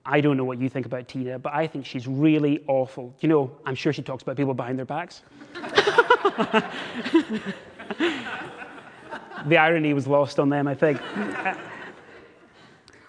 I 0.10 0.22
don't 0.22 0.38
know 0.38 0.46
what 0.46 0.60
you 0.60 0.70
think 0.70 0.86
about 0.86 1.08
Tina, 1.08 1.38
but 1.38 1.54
I 1.54 1.68
think 1.68 1.86
she's 1.86 2.08
really 2.08 2.64
awful. 2.68 3.14
You 3.20 3.30
know, 3.30 3.52
I'm 3.66 3.76
sure 3.76 3.92
she 3.92 4.02
talks 4.02 4.24
about 4.24 4.38
people 4.38 4.54
behind 4.54 4.78
their 4.78 4.86
backs. 4.86 5.22
the 9.46 9.58
irony 9.58 9.94
was 9.94 10.08
lost 10.08 10.40
on 10.40 10.50
them, 10.50 10.68
I 10.68 10.76
think 10.76 11.02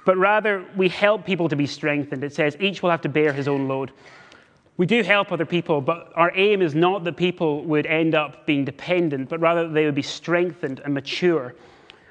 but 0.08 0.16
rather 0.16 0.64
we 0.74 0.88
help 0.88 1.26
people 1.26 1.50
to 1.50 1.54
be 1.54 1.66
strengthened. 1.66 2.24
It 2.24 2.34
says 2.34 2.56
each 2.60 2.82
will 2.82 2.88
have 2.88 3.02
to 3.02 3.10
bear 3.10 3.30
his 3.30 3.46
own 3.46 3.68
load. 3.68 3.92
We 4.78 4.86
do 4.86 5.02
help 5.02 5.30
other 5.30 5.44
people, 5.44 5.82
but 5.82 6.10
our 6.14 6.32
aim 6.34 6.62
is 6.62 6.74
not 6.74 7.04
that 7.04 7.18
people 7.18 7.62
would 7.66 7.84
end 7.84 8.14
up 8.14 8.46
being 8.46 8.64
dependent, 8.64 9.28
but 9.28 9.38
rather 9.38 9.64
that 9.64 9.74
they 9.74 9.84
would 9.84 9.94
be 9.94 10.00
strengthened 10.00 10.80
and 10.82 10.94
mature. 10.94 11.54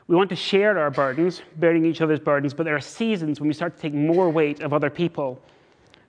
We 0.08 0.16
want 0.16 0.30
to 0.30 0.36
share 0.36 0.80
our 0.80 0.90
burdens, 0.90 1.42
bearing 1.58 1.86
each 1.86 2.00
other's 2.00 2.20
burdens, 2.20 2.54
but 2.54 2.64
there 2.64 2.76
are 2.76 2.82
seasons 2.82 3.40
when 3.40 3.48
we 3.48 3.54
start 3.54 3.76
to 3.76 3.82
take 3.82 3.94
more 3.94 4.30
weight 4.30 4.62
of 4.62 4.74
other 4.74 4.90
people. 4.90 5.42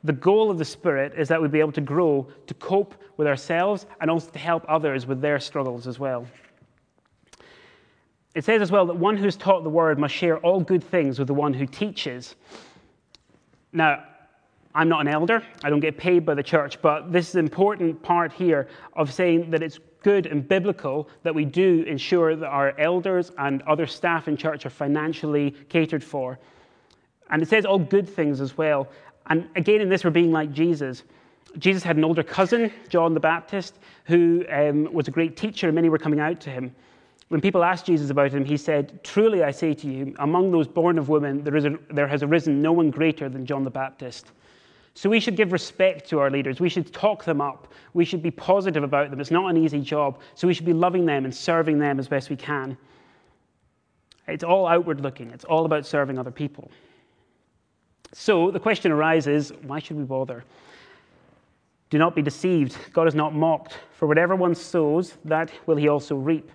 The 0.04 0.12
goal 0.12 0.50
of 0.50 0.58
the 0.58 0.64
Spirit 0.64 1.14
is 1.16 1.26
that 1.28 1.42
we'd 1.42 1.50
be 1.50 1.58
able 1.58 1.72
to 1.72 1.80
grow 1.80 2.28
to 2.46 2.54
cope 2.54 2.94
with 3.16 3.26
ourselves 3.26 3.86
and 4.00 4.08
also 4.08 4.30
to 4.30 4.38
help 4.38 4.64
others 4.68 5.06
with 5.06 5.20
their 5.20 5.40
struggles 5.40 5.88
as 5.88 5.98
well. 5.98 6.26
It 8.36 8.44
says 8.44 8.62
as 8.62 8.70
well 8.70 8.86
that 8.86 8.94
one 8.94 9.16
who's 9.16 9.36
taught 9.36 9.64
the 9.64 9.70
word 9.70 9.98
must 9.98 10.14
share 10.14 10.38
all 10.38 10.60
good 10.60 10.84
things 10.84 11.18
with 11.18 11.26
the 11.26 11.34
one 11.34 11.52
who 11.52 11.66
teaches. 11.66 12.36
Now, 13.72 14.04
I'm 14.74 14.88
not 14.88 15.00
an 15.00 15.08
elder, 15.08 15.42
I 15.64 15.70
don't 15.70 15.80
get 15.80 15.98
paid 15.98 16.24
by 16.24 16.34
the 16.34 16.42
church, 16.42 16.80
but 16.80 17.10
this 17.10 17.30
is 17.30 17.34
an 17.34 17.40
important 17.40 18.00
part 18.00 18.32
here 18.32 18.68
of 18.92 19.12
saying 19.12 19.50
that 19.50 19.60
it's 19.60 19.80
good 20.02 20.26
and 20.26 20.46
biblical 20.46 21.08
that 21.22 21.34
we 21.34 21.44
do 21.44 21.82
ensure 21.86 22.36
that 22.36 22.46
our 22.46 22.78
elders 22.78 23.32
and 23.38 23.62
other 23.62 23.86
staff 23.86 24.28
in 24.28 24.36
church 24.36 24.66
are 24.66 24.70
financially 24.70 25.52
catered 25.68 26.04
for. 26.04 26.38
And 27.30 27.42
it 27.42 27.48
says 27.48 27.64
all 27.64 27.78
good 27.78 28.08
things 28.08 28.40
as 28.40 28.56
well. 28.56 28.88
And 29.26 29.48
again, 29.56 29.80
in 29.80 29.88
this, 29.88 30.04
we're 30.04 30.10
being 30.10 30.32
like 30.32 30.52
Jesus. 30.52 31.02
Jesus 31.58 31.82
had 31.82 31.96
an 31.96 32.04
older 32.04 32.22
cousin, 32.22 32.72
John 32.88 33.14
the 33.14 33.20
Baptist, 33.20 33.78
who 34.04 34.44
um, 34.50 34.92
was 34.92 35.08
a 35.08 35.10
great 35.10 35.36
teacher, 35.36 35.68
and 35.68 35.74
many 35.74 35.88
were 35.88 35.98
coming 35.98 36.20
out 36.20 36.40
to 36.42 36.50
him. 36.50 36.74
When 37.28 37.40
people 37.40 37.62
asked 37.62 37.86
Jesus 37.86 38.10
about 38.10 38.32
him, 38.32 38.44
he 38.44 38.56
said, 38.56 39.02
Truly 39.04 39.42
I 39.42 39.50
say 39.50 39.74
to 39.74 39.86
you, 39.86 40.14
among 40.18 40.50
those 40.50 40.66
born 40.66 40.98
of 40.98 41.08
women, 41.08 41.44
there, 41.44 41.56
is 41.56 41.66
a, 41.66 41.78
there 41.90 42.08
has 42.08 42.22
arisen 42.22 42.62
no 42.62 42.72
one 42.72 42.90
greater 42.90 43.28
than 43.28 43.44
John 43.44 43.64
the 43.64 43.70
Baptist. 43.70 44.32
So 44.98 45.08
we 45.08 45.20
should 45.20 45.36
give 45.36 45.52
respect 45.52 46.08
to 46.08 46.18
our 46.18 46.28
leaders. 46.28 46.58
We 46.58 46.68
should 46.68 46.92
talk 46.92 47.24
them 47.24 47.40
up. 47.40 47.72
We 47.94 48.04
should 48.04 48.20
be 48.20 48.32
positive 48.32 48.82
about 48.82 49.10
them. 49.10 49.20
It's 49.20 49.30
not 49.30 49.48
an 49.48 49.56
easy 49.56 49.78
job. 49.80 50.18
So 50.34 50.48
we 50.48 50.54
should 50.54 50.66
be 50.66 50.72
loving 50.72 51.06
them 51.06 51.24
and 51.24 51.32
serving 51.32 51.78
them 51.78 52.00
as 52.00 52.08
best 52.08 52.30
we 52.30 52.34
can. 52.34 52.76
It's 54.26 54.42
all 54.42 54.66
outward 54.66 55.00
looking, 55.00 55.30
it's 55.30 55.44
all 55.44 55.66
about 55.66 55.86
serving 55.86 56.18
other 56.18 56.32
people. 56.32 56.68
So 58.12 58.50
the 58.50 58.58
question 58.58 58.90
arises 58.90 59.52
why 59.62 59.78
should 59.78 59.96
we 59.96 60.02
bother? 60.02 60.42
Do 61.90 61.98
not 61.98 62.16
be 62.16 62.22
deceived. 62.22 62.76
God 62.92 63.06
is 63.06 63.14
not 63.14 63.32
mocked. 63.32 63.78
For 63.92 64.08
whatever 64.08 64.34
one 64.34 64.56
sows, 64.56 65.16
that 65.26 65.52
will 65.66 65.76
he 65.76 65.86
also 65.86 66.16
reap. 66.16 66.50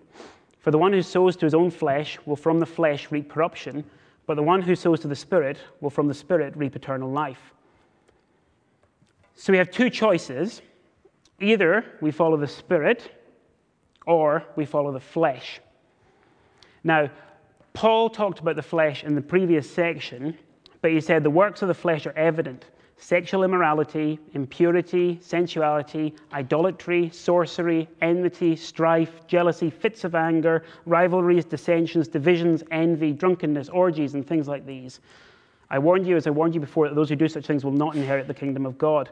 For 0.60 0.72
the 0.72 0.78
one 0.78 0.92
who 0.92 1.02
sows 1.02 1.38
to 1.38 1.46
his 1.46 1.54
own 1.54 1.72
flesh 1.72 2.20
will 2.26 2.36
from 2.36 2.60
the 2.60 2.66
flesh 2.66 3.10
reap 3.10 3.30
corruption, 3.30 3.86
but 4.28 4.36
the 4.36 4.44
one 4.44 4.62
who 4.62 4.76
sows 4.76 5.00
to 5.00 5.08
the 5.08 5.16
Spirit 5.16 5.60
will 5.80 5.90
from 5.90 6.10
the 6.10 6.14
Spirit 6.14 6.58
reap 6.58 6.76
eternal 6.76 7.10
life. 7.10 7.53
So 9.36 9.52
we 9.52 9.58
have 9.58 9.72
two 9.72 9.90
choices. 9.90 10.62
Either 11.40 11.86
we 12.02 12.12
follow 12.12 12.38
the 12.38 12.48
Spirit 12.48 13.12
or 14.06 14.44
we 14.56 14.66
follow 14.66 14.92
the 14.92 15.00
flesh. 15.00 15.60
Now, 16.84 17.10
Paul 17.74 18.10
talked 18.10 18.40
about 18.40 18.56
the 18.56 18.62
flesh 18.62 19.04
in 19.04 19.16
the 19.16 19.22
previous 19.22 19.70
section, 19.70 20.38
but 20.82 20.92
he 20.92 21.02
said 21.02 21.24
the 21.24 21.30
works 21.30 21.62
of 21.62 21.68
the 21.68 21.74
flesh 21.74 22.06
are 22.06 22.18
evident 22.18 22.66
sexual 23.04 23.44
immorality, 23.44 24.18
impurity, 24.34 25.20
sensuality, 25.22 26.14
idolatry, 26.32 27.10
sorcery, 27.10 27.90
enmity, 28.02 28.56
strife, 28.56 29.28
jealousy, 29.28 29.70
fits 29.70 30.06
of 30.06 30.16
anger, 30.16 30.64
rivalries, 30.86 31.44
dissensions, 31.44 32.08
divisions, 32.08 32.64
envy, 32.72 33.12
drunkenness, 33.12 33.68
orgies, 33.68 34.14
and 34.14 34.26
things 34.26 34.48
like 34.48 34.66
these. 34.66 35.02
I 35.74 35.80
warned 35.80 36.06
you, 36.06 36.16
as 36.16 36.28
I 36.28 36.30
warned 36.30 36.54
you 36.54 36.62
before, 36.62 36.88
that 36.88 36.94
those 36.94 37.10
who 37.10 37.16
do 37.16 37.28
such 37.28 37.48
things 37.48 37.66
will 37.66 37.72
not 37.72 37.96
inherit 37.96 38.28
the 38.28 38.34
kingdom 38.36 38.68
of 38.68 38.78
God. 38.78 39.10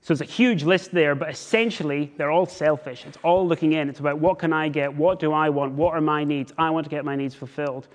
So 0.00 0.12
it's 0.12 0.20
a 0.20 0.24
huge 0.24 0.62
list 0.62 0.92
there, 0.92 1.16
but 1.16 1.30
essentially 1.30 2.12
they're 2.16 2.30
all 2.30 2.46
selfish. 2.46 3.04
It's 3.06 3.18
all 3.24 3.44
looking 3.44 3.72
in. 3.72 3.88
It's 3.88 3.98
about 3.98 4.20
what 4.20 4.38
can 4.38 4.52
I 4.52 4.68
get? 4.68 4.94
What 4.94 5.18
do 5.18 5.32
I 5.32 5.48
want? 5.50 5.72
What 5.72 5.94
are 5.94 6.00
my 6.00 6.22
needs? 6.22 6.52
I 6.56 6.70
want 6.70 6.84
to 6.84 6.90
get 6.90 7.04
my 7.04 7.16
needs 7.16 7.34
fulfilled. 7.34 7.88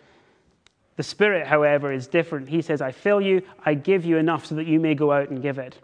The 0.98 1.04
Spirit, 1.04 1.48
however, 1.48 1.94
is 1.94 2.06
different. 2.06 2.50
He 2.50 2.62
says, 2.62 2.82
I 2.82 2.92
fill 2.92 3.22
you, 3.22 3.42
I 3.66 3.76
give 3.76 4.04
you 4.04 4.18
enough 4.18 4.46
so 4.46 4.56
that 4.56 4.68
you 4.68 4.82
may 4.82 4.94
go 4.94 5.14
out 5.14 5.30
and 5.30 5.42
give 5.42 5.58
it. 5.58 5.78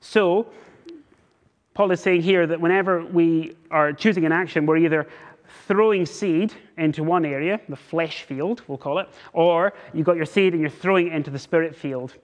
So, 0.00 0.46
Paul 1.74 1.90
is 1.90 2.00
saying 2.00 2.22
here 2.22 2.46
that 2.46 2.62
whenever 2.62 3.04
we 3.04 3.56
are 3.70 3.92
choosing 3.92 4.24
an 4.24 4.32
action, 4.32 4.64
we're 4.64 4.78
either 4.78 5.06
throwing 5.66 6.06
seed 6.06 6.52
into 6.78 7.02
one 7.02 7.24
area, 7.24 7.60
the 7.68 7.76
flesh 7.76 8.22
field, 8.22 8.62
we'll 8.68 8.78
call 8.78 8.98
it, 8.98 9.08
or 9.32 9.72
you've 9.92 10.06
got 10.06 10.16
your 10.16 10.26
seed 10.26 10.52
and 10.52 10.60
you're 10.60 10.70
throwing 10.70 11.08
it 11.08 11.12
into 11.12 11.30
the 11.30 11.38
spirit 11.38 11.74
field. 11.74 12.14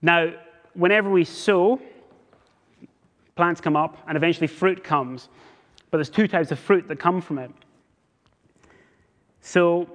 Now, 0.00 0.32
whenever 0.74 1.10
we 1.10 1.24
sow, 1.24 1.80
plants 3.36 3.60
come 3.60 3.76
up 3.76 3.98
and 4.06 4.16
eventually 4.16 4.46
fruit 4.46 4.82
comes. 4.82 5.28
But 5.90 5.98
there's 5.98 6.10
two 6.10 6.26
types 6.26 6.50
of 6.50 6.58
fruit 6.58 6.88
that 6.88 6.98
come 6.98 7.20
from 7.20 7.38
it. 7.38 7.50
So, 9.40 9.88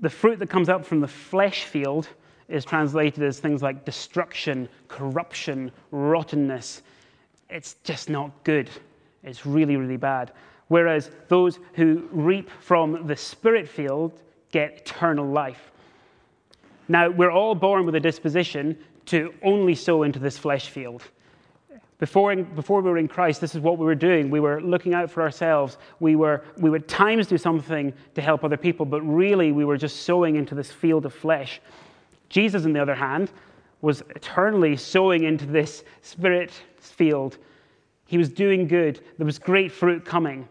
the 0.00 0.10
fruit 0.10 0.38
that 0.40 0.50
comes 0.50 0.68
up 0.68 0.84
from 0.84 1.00
the 1.00 1.08
flesh 1.08 1.64
field 1.64 2.08
is 2.48 2.64
translated 2.64 3.22
as 3.22 3.38
things 3.38 3.62
like 3.62 3.84
destruction, 3.84 4.68
corruption, 4.88 5.70
rottenness. 5.92 6.82
It's 7.48 7.76
just 7.84 8.10
not 8.10 8.30
good. 8.44 8.68
It's 9.22 9.46
really, 9.46 9.76
really 9.76 9.96
bad. 9.96 10.32
Whereas 10.68 11.10
those 11.28 11.58
who 11.74 12.08
reap 12.10 12.50
from 12.60 13.06
the 13.06 13.16
spirit 13.16 13.68
field 13.68 14.20
get 14.50 14.78
eternal 14.78 15.26
life. 15.26 15.70
Now, 16.88 17.08
we're 17.08 17.30
all 17.30 17.54
born 17.54 17.86
with 17.86 17.94
a 17.94 18.00
disposition 18.00 18.78
to 19.06 19.34
only 19.42 19.74
sow 19.74 20.02
into 20.02 20.18
this 20.18 20.38
flesh 20.38 20.68
field. 20.68 21.02
Before, 21.98 22.34
before 22.34 22.80
we 22.80 22.90
were 22.90 22.98
in 22.98 23.08
Christ, 23.08 23.40
this 23.40 23.54
is 23.54 23.60
what 23.60 23.78
we 23.78 23.84
were 23.84 23.94
doing. 23.94 24.28
We 24.28 24.40
were 24.40 24.60
looking 24.60 24.94
out 24.94 25.10
for 25.10 25.22
ourselves. 25.22 25.78
We, 26.00 26.16
were, 26.16 26.44
we 26.58 26.68
would 26.68 26.88
times 26.88 27.26
do 27.26 27.38
something 27.38 27.92
to 28.14 28.20
help 28.20 28.42
other 28.42 28.56
people, 28.56 28.84
but 28.84 29.00
really 29.02 29.52
we 29.52 29.64
were 29.64 29.76
just 29.76 30.02
sowing 30.02 30.36
into 30.36 30.54
this 30.54 30.72
field 30.72 31.06
of 31.06 31.14
flesh. 31.14 31.60
Jesus, 32.28 32.64
on 32.64 32.72
the 32.72 32.82
other 32.82 32.94
hand, 32.94 33.30
was 33.80 34.02
eternally 34.10 34.76
sowing 34.76 35.24
into 35.24 35.46
this 35.46 35.84
spirit 36.02 36.50
field. 36.78 37.38
He 38.06 38.18
was 38.18 38.28
doing 38.28 38.66
good. 38.66 39.00
There 39.18 39.26
was 39.26 39.38
great 39.38 39.70
fruit 39.70 40.04
coming. 40.04 40.48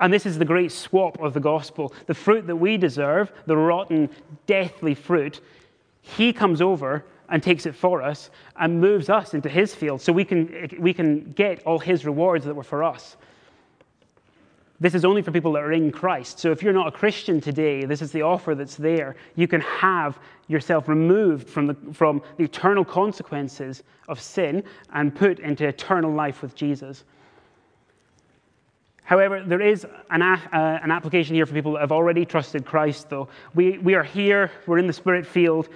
And 0.00 0.12
this 0.12 0.26
is 0.26 0.38
the 0.38 0.44
great 0.44 0.72
swap 0.72 1.20
of 1.20 1.34
the 1.34 1.40
gospel. 1.40 1.94
The 2.06 2.14
fruit 2.14 2.46
that 2.46 2.56
we 2.56 2.76
deserve, 2.76 3.32
the 3.46 3.56
rotten, 3.56 4.10
deathly 4.46 4.94
fruit, 4.94 5.40
he 6.00 6.32
comes 6.32 6.60
over 6.60 7.04
and 7.28 7.42
takes 7.42 7.66
it 7.66 7.74
for 7.74 8.02
us 8.02 8.30
and 8.56 8.80
moves 8.80 9.08
us 9.08 9.34
into 9.34 9.48
his 9.48 9.74
field 9.74 10.00
so 10.00 10.12
we 10.12 10.24
can, 10.24 10.68
we 10.78 10.92
can 10.92 11.30
get 11.32 11.62
all 11.64 11.78
his 11.78 12.04
rewards 12.04 12.44
that 12.44 12.54
were 12.54 12.62
for 12.62 12.84
us. 12.84 13.16
This 14.80 14.96
is 14.96 15.04
only 15.04 15.22
for 15.22 15.30
people 15.30 15.52
that 15.52 15.62
are 15.62 15.72
in 15.72 15.92
Christ. 15.92 16.40
So 16.40 16.50
if 16.50 16.60
you're 16.60 16.72
not 16.72 16.88
a 16.88 16.90
Christian 16.90 17.40
today, 17.40 17.84
this 17.84 18.02
is 18.02 18.10
the 18.10 18.22
offer 18.22 18.56
that's 18.56 18.74
there. 18.74 19.14
You 19.36 19.46
can 19.46 19.60
have 19.60 20.18
yourself 20.48 20.88
removed 20.88 21.48
from 21.48 21.68
the, 21.68 21.76
from 21.92 22.20
the 22.36 22.44
eternal 22.44 22.84
consequences 22.84 23.84
of 24.08 24.20
sin 24.20 24.64
and 24.92 25.14
put 25.14 25.38
into 25.38 25.68
eternal 25.68 26.12
life 26.12 26.42
with 26.42 26.56
Jesus. 26.56 27.04
However, 29.12 29.42
there 29.44 29.60
is 29.60 29.86
an, 30.08 30.22
uh, 30.22 30.38
an 30.54 30.90
application 30.90 31.34
here 31.34 31.44
for 31.44 31.52
people 31.52 31.72
that 31.72 31.80
have 31.80 31.92
already 31.92 32.24
trusted 32.24 32.64
Christ, 32.64 33.10
though. 33.10 33.28
We, 33.54 33.76
we 33.76 33.92
are 33.94 34.02
here, 34.02 34.50
we're 34.66 34.78
in 34.78 34.86
the 34.86 34.92
spirit 34.94 35.26
field, 35.26 35.68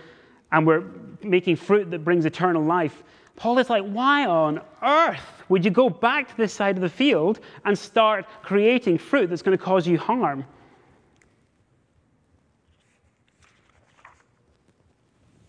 and 0.53 0.67
we're 0.67 0.85
making 1.23 1.57
fruit 1.57 1.91
that 1.91 2.03
brings 2.03 2.25
eternal 2.25 2.65
life. 2.65 3.03
Paul 3.37 3.59
is 3.59 3.69
like, 3.69 3.85
why 3.85 4.25
on 4.25 4.63
earth 4.83 5.43
would 5.51 5.67
you 5.67 5.71
go 5.71 5.91
back 5.91 6.31
to 6.31 6.37
this 6.39 6.55
side 6.55 6.77
of 6.77 6.81
the 6.81 6.89
field 6.89 7.41
and 7.67 7.79
start 7.79 8.25
creating 8.41 8.97
fruit 8.97 9.29
that's 9.29 9.43
going 9.43 9.59
to 9.59 9.63
cause 9.63 9.87
you 9.87 9.99
harm? 9.99 10.43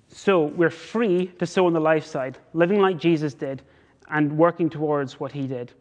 So 0.09 0.47
we're 0.47 0.69
free 0.69 1.27
to 1.39 1.45
sow 1.45 1.67
on 1.67 1.71
the 1.71 1.79
life 1.79 2.05
side, 2.05 2.37
living 2.53 2.81
like 2.81 2.97
Jesus 2.97 3.33
did 3.33 3.61
and 4.09 4.37
working 4.37 4.69
towards 4.69 5.21
what 5.21 5.31
he 5.31 5.47
did. 5.47 5.71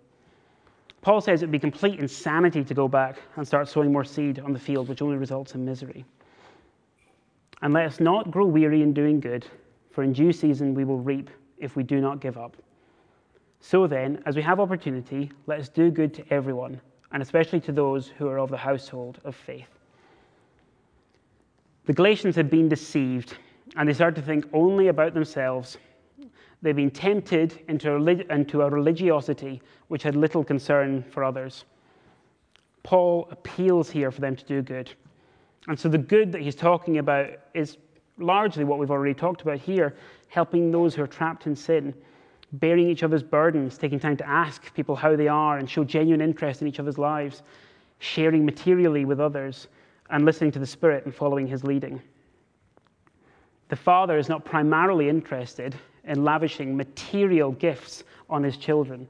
Paul 1.07 1.21
says 1.21 1.41
it 1.41 1.45
would 1.45 1.53
be 1.53 1.61
complete 1.61 2.01
insanity 2.01 2.65
to 2.65 2.75
go 2.75 2.89
back 2.89 3.19
and 3.37 3.47
start 3.47 3.69
sowing 3.69 3.93
more 3.93 4.05
seed 4.05 4.41
on 4.41 4.53
the 4.53 4.59
field, 4.59 4.89
which 4.89 5.03
only 5.03 5.17
results 5.17 5.55
in 5.55 5.65
misery. 5.65 6.05
And 7.63 7.73
let 7.73 7.87
us 7.87 8.01
not 8.01 8.33
grow 8.33 8.45
weary 8.45 8.83
in 8.83 8.93
doing 8.93 9.21
good, 9.21 9.47
for 9.93 10.03
in 10.03 10.13
due 10.13 10.33
season 10.33 10.75
we 10.75 10.85
will 10.85 10.99
reap 10.99 11.31
if 11.59 11.77
we 11.77 11.85
do 11.85 12.01
not 12.01 12.21
give 12.21 12.37
up. 12.37 12.57
So 13.61 13.87
then, 13.87 14.21
as 14.27 14.35
we 14.35 14.43
have 14.43 14.59
opportunity, 14.59 15.31
let 15.47 15.61
us 15.61 15.69
do 15.69 15.93
good 15.93 16.13
to 16.15 16.25
everyone, 16.35 16.81
and 17.13 17.23
especially 17.23 17.61
to 17.61 17.71
those 17.71 18.09
who 18.09 18.27
are 18.27 18.41
of 18.41 18.51
the 18.51 18.57
household 18.57 19.21
of 19.25 19.37
faith. 19.37 19.79
The 21.85 21.93
Galatians 21.93 22.35
had 22.35 22.51
been 22.51 22.69
deceived, 22.69 23.37
and 23.77 23.89
they 23.89 23.95
started 23.95 24.17
to 24.17 24.27
think 24.27 24.45
only 24.53 24.89
about 24.89 25.15
themselves. 25.15 25.79
They'd 26.67 26.75
been 26.75 26.91
tempted 26.91 27.61
into 27.69 27.93
a 27.93 28.71
religiosity 28.71 29.63
which 29.87 30.03
had 30.03 30.17
little 30.17 30.43
concern 30.43 31.05
for 31.05 31.23
others. 31.23 31.65
Paul 32.83 33.29
appeals 33.31 33.89
here 33.89 34.11
for 34.11 34.21
them 34.21 34.35
to 34.35 34.45
do 34.45 34.63
good. 34.63 34.91
And 35.69 35.79
so 35.79 35.89
the 35.89 35.97
good 35.97 36.33
that 36.33 36.41
he's 36.41 36.57
talking 36.57 36.99
about 36.99 37.31
is 37.55 37.77
largely 38.19 38.65
what 38.65 38.81
we've 38.81 38.91
already 38.91 39.15
talked 39.15 39.43
about 39.43 39.61
here 39.61 39.95
helping 40.27 40.73
those 40.73 40.93
who 40.97 41.05
are 41.05 41.07
trapped 41.07 41.47
in 41.47 41.55
sin, 41.55 41.95
bearing 42.55 42.91
each 42.91 43.05
other's 43.05 43.23
burdens, 43.23 43.79
taking 43.79 44.01
time 44.01 44.17
to 44.17 44.29
ask 44.29 44.75
people 44.75 44.97
how 44.97 45.15
they 45.15 45.29
are 45.29 45.59
and 45.59 45.71
show 45.71 45.85
genuine 45.85 46.21
interest 46.21 46.63
in 46.63 46.67
each 46.67 46.81
other's 46.81 46.99
lives, 46.99 47.45
sharing 48.01 48.45
materially 48.45 49.05
with 49.05 49.21
others, 49.21 49.69
and 50.11 50.25
listening 50.25 50.51
to 50.51 50.59
the 50.59 50.67
Spirit 50.67 51.05
and 51.05 51.15
following 51.15 51.47
his 51.47 51.63
leading. 51.63 52.03
The 53.69 53.77
Father 53.77 54.19
is 54.19 54.29
not 54.29 54.45
primarily 54.45 55.09
interested 55.09 55.77
in 56.07 56.25
lavishing 56.25 56.77
material 56.77 57.53
gifts 57.53 58.05
on 58.29 58.43
his 58.43 58.57
children. 58.57 59.09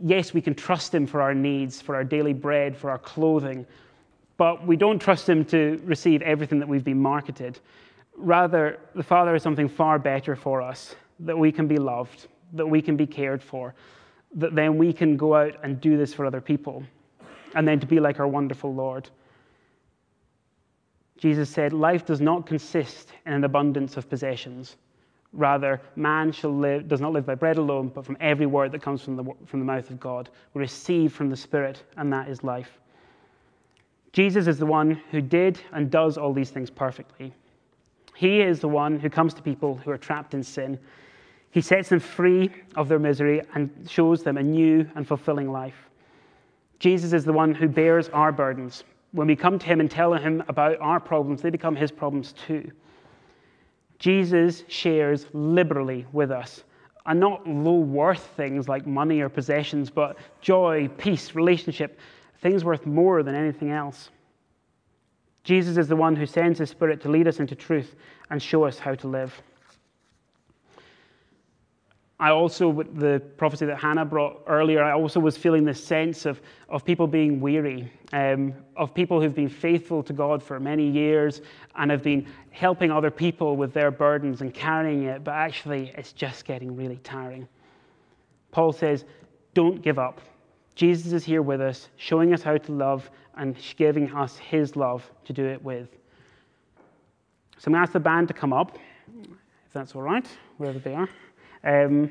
Yes, 0.00 0.32
we 0.32 0.40
can 0.40 0.54
trust 0.54 0.94
him 0.94 1.06
for 1.06 1.20
our 1.20 1.34
needs, 1.34 1.80
for 1.80 1.94
our 1.94 2.04
daily 2.04 2.32
bread, 2.32 2.76
for 2.76 2.90
our 2.90 2.98
clothing, 2.98 3.66
but 4.36 4.66
we 4.66 4.76
don't 4.76 5.00
trust 5.00 5.28
him 5.28 5.44
to 5.46 5.80
receive 5.84 6.22
everything 6.22 6.60
that 6.60 6.68
we've 6.68 6.84
been 6.84 7.00
marketed. 7.00 7.58
Rather, 8.16 8.78
the 8.94 9.02
Father 9.02 9.34
is 9.34 9.42
something 9.42 9.68
far 9.68 9.98
better 9.98 10.36
for 10.36 10.62
us 10.62 10.94
that 11.20 11.36
we 11.36 11.50
can 11.50 11.66
be 11.66 11.78
loved, 11.78 12.28
that 12.52 12.66
we 12.66 12.80
can 12.80 12.96
be 12.96 13.06
cared 13.06 13.42
for, 13.42 13.74
that 14.34 14.54
then 14.54 14.78
we 14.78 14.92
can 14.92 15.16
go 15.16 15.34
out 15.34 15.56
and 15.64 15.80
do 15.80 15.96
this 15.96 16.14
for 16.14 16.24
other 16.24 16.40
people, 16.40 16.84
and 17.54 17.66
then 17.66 17.80
to 17.80 17.86
be 17.86 17.98
like 17.98 18.20
our 18.20 18.28
wonderful 18.28 18.72
Lord. 18.72 19.10
Jesus 21.16 21.50
said, 21.50 21.72
Life 21.72 22.06
does 22.06 22.20
not 22.20 22.46
consist 22.46 23.12
in 23.26 23.32
an 23.32 23.44
abundance 23.44 23.96
of 23.96 24.08
possessions. 24.08 24.76
Rather, 25.32 25.80
man 25.94 26.32
shall 26.32 26.56
live, 26.56 26.88
does 26.88 27.00
not 27.00 27.12
live 27.12 27.26
by 27.26 27.34
bread 27.34 27.58
alone, 27.58 27.88
but 27.94 28.04
from 28.04 28.16
every 28.20 28.46
word 28.46 28.72
that 28.72 28.82
comes 28.82 29.02
from 29.02 29.16
the, 29.16 29.24
from 29.46 29.60
the 29.60 29.66
mouth 29.66 29.90
of 29.90 30.00
God. 30.00 30.30
We 30.54 30.60
receive 30.60 31.12
from 31.12 31.28
the 31.28 31.36
Spirit, 31.36 31.82
and 31.96 32.12
that 32.12 32.28
is 32.28 32.42
life. 32.42 32.78
Jesus 34.12 34.46
is 34.46 34.58
the 34.58 34.66
one 34.66 34.92
who 35.10 35.20
did 35.20 35.60
and 35.72 35.90
does 35.90 36.16
all 36.16 36.32
these 36.32 36.50
things 36.50 36.70
perfectly. 36.70 37.32
He 38.14 38.40
is 38.40 38.58
the 38.58 38.68
one 38.68 38.98
who 38.98 39.10
comes 39.10 39.34
to 39.34 39.42
people 39.42 39.76
who 39.76 39.90
are 39.90 39.98
trapped 39.98 40.34
in 40.34 40.42
sin. 40.42 40.78
He 41.50 41.60
sets 41.60 41.90
them 41.90 42.00
free 42.00 42.50
of 42.74 42.88
their 42.88 42.98
misery 42.98 43.42
and 43.54 43.70
shows 43.88 44.22
them 44.22 44.38
a 44.38 44.42
new 44.42 44.88
and 44.96 45.06
fulfilling 45.06 45.52
life. 45.52 45.88
Jesus 46.78 47.12
is 47.12 47.24
the 47.24 47.32
one 47.32 47.54
who 47.54 47.68
bears 47.68 48.08
our 48.08 48.32
burdens. 48.32 48.84
When 49.12 49.28
we 49.28 49.36
come 49.36 49.58
to 49.58 49.66
him 49.66 49.80
and 49.80 49.90
tell 49.90 50.14
him 50.14 50.42
about 50.48 50.80
our 50.80 51.00
problems, 51.00 51.42
they 51.42 51.50
become 51.50 51.76
his 51.76 51.90
problems 51.90 52.32
too. 52.32 52.70
Jesus 53.98 54.64
shares 54.68 55.26
liberally 55.32 56.06
with 56.12 56.30
us, 56.30 56.62
and 57.06 57.18
not 57.18 57.46
low 57.46 57.78
worth 57.78 58.26
things 58.36 58.68
like 58.68 58.86
money 58.86 59.20
or 59.20 59.28
possessions, 59.28 59.90
but 59.90 60.16
joy, 60.40 60.88
peace, 60.98 61.34
relationship, 61.34 61.98
things 62.40 62.64
worth 62.64 62.86
more 62.86 63.22
than 63.22 63.34
anything 63.34 63.70
else. 63.70 64.10
Jesus 65.42 65.78
is 65.78 65.88
the 65.88 65.96
one 65.96 66.14
who 66.14 66.26
sends 66.26 66.58
his 66.58 66.70
Spirit 66.70 67.00
to 67.00 67.08
lead 67.08 67.26
us 67.26 67.40
into 67.40 67.54
truth 67.54 67.94
and 68.30 68.42
show 68.42 68.64
us 68.64 68.78
how 68.78 68.94
to 68.94 69.08
live. 69.08 69.42
I 72.20 72.30
also, 72.30 72.68
with 72.68 72.98
the 72.98 73.22
prophecy 73.36 73.64
that 73.66 73.78
Hannah 73.78 74.04
brought 74.04 74.42
earlier, 74.48 74.82
I 74.82 74.92
also 74.92 75.20
was 75.20 75.36
feeling 75.36 75.64
this 75.64 75.82
sense 75.82 76.26
of, 76.26 76.40
of 76.68 76.84
people 76.84 77.06
being 77.06 77.40
weary, 77.40 77.92
um, 78.12 78.54
of 78.76 78.92
people 78.92 79.20
who've 79.20 79.34
been 79.34 79.48
faithful 79.48 80.02
to 80.02 80.12
God 80.12 80.42
for 80.42 80.58
many 80.58 80.88
years 80.88 81.42
and 81.76 81.92
have 81.92 82.02
been 82.02 82.26
helping 82.50 82.90
other 82.90 83.10
people 83.10 83.56
with 83.56 83.72
their 83.72 83.92
burdens 83.92 84.40
and 84.40 84.52
carrying 84.52 85.04
it, 85.04 85.22
but 85.22 85.30
actually 85.32 85.92
it's 85.96 86.12
just 86.12 86.44
getting 86.44 86.74
really 86.74 86.96
tiring. 87.04 87.46
Paul 88.50 88.72
says, 88.72 89.04
Don't 89.54 89.80
give 89.80 90.00
up. 90.00 90.20
Jesus 90.74 91.12
is 91.12 91.24
here 91.24 91.42
with 91.42 91.60
us, 91.60 91.88
showing 91.96 92.34
us 92.34 92.42
how 92.42 92.56
to 92.56 92.72
love 92.72 93.08
and 93.36 93.56
giving 93.76 94.12
us 94.12 94.36
his 94.38 94.74
love 94.74 95.08
to 95.24 95.32
do 95.32 95.44
it 95.44 95.62
with. 95.62 95.88
So 97.58 97.68
I'm 97.68 97.72
going 97.72 97.80
to 97.80 97.82
ask 97.82 97.92
the 97.92 98.00
band 98.00 98.26
to 98.28 98.34
come 98.34 98.52
up, 98.52 98.76
if 99.22 99.72
that's 99.72 99.94
all 99.94 100.02
right, 100.02 100.26
wherever 100.56 100.78
they 100.80 100.94
are. 100.94 101.08
Um, 101.64 102.10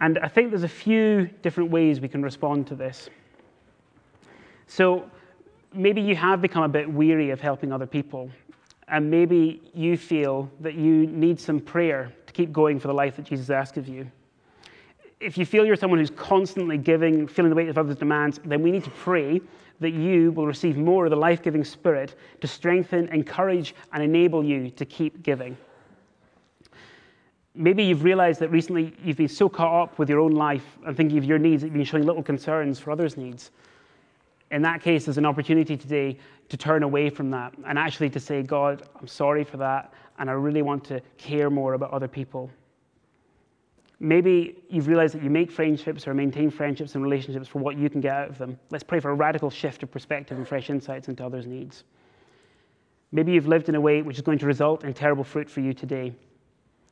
and 0.00 0.18
I 0.18 0.28
think 0.28 0.50
there's 0.50 0.62
a 0.62 0.68
few 0.68 1.28
different 1.42 1.70
ways 1.70 2.00
we 2.00 2.08
can 2.08 2.22
respond 2.22 2.66
to 2.68 2.74
this. 2.74 3.10
So 4.66 5.10
maybe 5.72 6.00
you 6.00 6.14
have 6.14 6.40
become 6.40 6.62
a 6.62 6.68
bit 6.68 6.90
weary 6.90 7.30
of 7.30 7.40
helping 7.40 7.72
other 7.72 7.86
people, 7.86 8.30
and 8.86 9.10
maybe 9.10 9.60
you 9.74 9.96
feel 9.96 10.50
that 10.60 10.74
you 10.74 11.06
need 11.06 11.40
some 11.40 11.60
prayer 11.60 12.12
to 12.26 12.32
keep 12.32 12.52
going 12.52 12.78
for 12.78 12.88
the 12.88 12.94
life 12.94 13.16
that 13.16 13.24
Jesus 13.24 13.50
asks 13.50 13.76
of 13.76 13.88
you. 13.88 14.10
If 15.20 15.36
you 15.36 15.44
feel 15.44 15.66
you're 15.66 15.74
someone 15.74 15.98
who's 15.98 16.10
constantly 16.10 16.78
giving, 16.78 17.26
feeling 17.26 17.50
the 17.50 17.56
weight 17.56 17.68
of 17.68 17.76
others' 17.76 17.96
demands, 17.96 18.40
then 18.44 18.62
we 18.62 18.70
need 18.70 18.84
to 18.84 18.90
pray 18.90 19.40
that 19.80 19.90
you 19.90 20.30
will 20.32 20.46
receive 20.46 20.76
more 20.76 21.06
of 21.06 21.10
the 21.10 21.16
life 21.16 21.42
giving 21.42 21.64
spirit 21.64 22.14
to 22.40 22.46
strengthen, 22.46 23.08
encourage, 23.08 23.74
and 23.92 24.02
enable 24.02 24.44
you 24.44 24.70
to 24.70 24.84
keep 24.84 25.22
giving. 25.22 25.56
Maybe 27.60 27.82
you've 27.82 28.04
realized 28.04 28.38
that 28.38 28.52
recently 28.52 28.94
you've 29.02 29.16
been 29.16 29.26
so 29.26 29.48
caught 29.48 29.82
up 29.82 29.98
with 29.98 30.08
your 30.08 30.20
own 30.20 30.30
life 30.30 30.78
and 30.86 30.96
thinking 30.96 31.18
of 31.18 31.24
your 31.24 31.38
needs 31.38 31.62
that 31.62 31.66
you've 31.66 31.74
been 31.74 31.84
showing 31.84 32.06
little 32.06 32.22
concerns 32.22 32.78
for 32.78 32.92
others' 32.92 33.16
needs. 33.16 33.50
In 34.52 34.62
that 34.62 34.80
case, 34.80 35.06
there's 35.06 35.18
an 35.18 35.26
opportunity 35.26 35.76
today 35.76 36.18
to 36.50 36.56
turn 36.56 36.84
away 36.84 37.10
from 37.10 37.32
that 37.32 37.52
and 37.66 37.76
actually 37.76 38.10
to 38.10 38.20
say, 38.20 38.44
God, 38.44 38.84
I'm 39.00 39.08
sorry 39.08 39.42
for 39.42 39.56
that, 39.56 39.92
and 40.20 40.30
I 40.30 40.34
really 40.34 40.62
want 40.62 40.84
to 40.84 41.00
care 41.16 41.50
more 41.50 41.74
about 41.74 41.90
other 41.90 42.06
people. 42.06 42.48
Maybe 43.98 44.62
you've 44.70 44.86
realized 44.86 45.14
that 45.14 45.24
you 45.24 45.28
make 45.28 45.50
friendships 45.50 46.06
or 46.06 46.14
maintain 46.14 46.50
friendships 46.50 46.94
and 46.94 47.02
relationships 47.02 47.48
for 47.48 47.58
what 47.58 47.76
you 47.76 47.90
can 47.90 48.00
get 48.00 48.14
out 48.14 48.28
of 48.28 48.38
them. 48.38 48.56
Let's 48.70 48.84
pray 48.84 49.00
for 49.00 49.10
a 49.10 49.14
radical 49.14 49.50
shift 49.50 49.82
of 49.82 49.90
perspective 49.90 50.38
and 50.38 50.46
fresh 50.46 50.70
insights 50.70 51.08
into 51.08 51.26
others' 51.26 51.48
needs. 51.48 51.82
Maybe 53.10 53.32
you've 53.32 53.48
lived 53.48 53.68
in 53.68 53.74
a 53.74 53.80
way 53.80 54.00
which 54.02 54.16
is 54.16 54.22
going 54.22 54.38
to 54.38 54.46
result 54.46 54.84
in 54.84 54.94
terrible 54.94 55.24
fruit 55.24 55.50
for 55.50 55.58
you 55.58 55.74
today. 55.74 56.14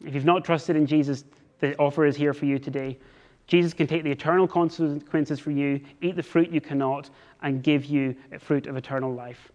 If 0.04 0.14
you've 0.14 0.24
not 0.24 0.44
trusted 0.44 0.76
in 0.76 0.86
Jesus, 0.86 1.24
the 1.60 1.76
offer 1.78 2.06
is 2.06 2.16
here 2.16 2.34
for 2.34 2.44
you 2.44 2.58
today. 2.58 2.98
Jesus 3.46 3.72
can 3.72 3.86
take 3.86 4.02
the 4.02 4.10
eternal 4.10 4.48
consequences 4.48 5.38
for 5.38 5.52
you, 5.52 5.80
eat 6.02 6.16
the 6.16 6.22
fruit 6.22 6.50
you 6.50 6.60
cannot, 6.60 7.10
and 7.42 7.62
give 7.62 7.84
you 7.84 8.14
a 8.32 8.38
fruit 8.38 8.66
of 8.66 8.76
eternal 8.76 9.12
life. 9.12 9.52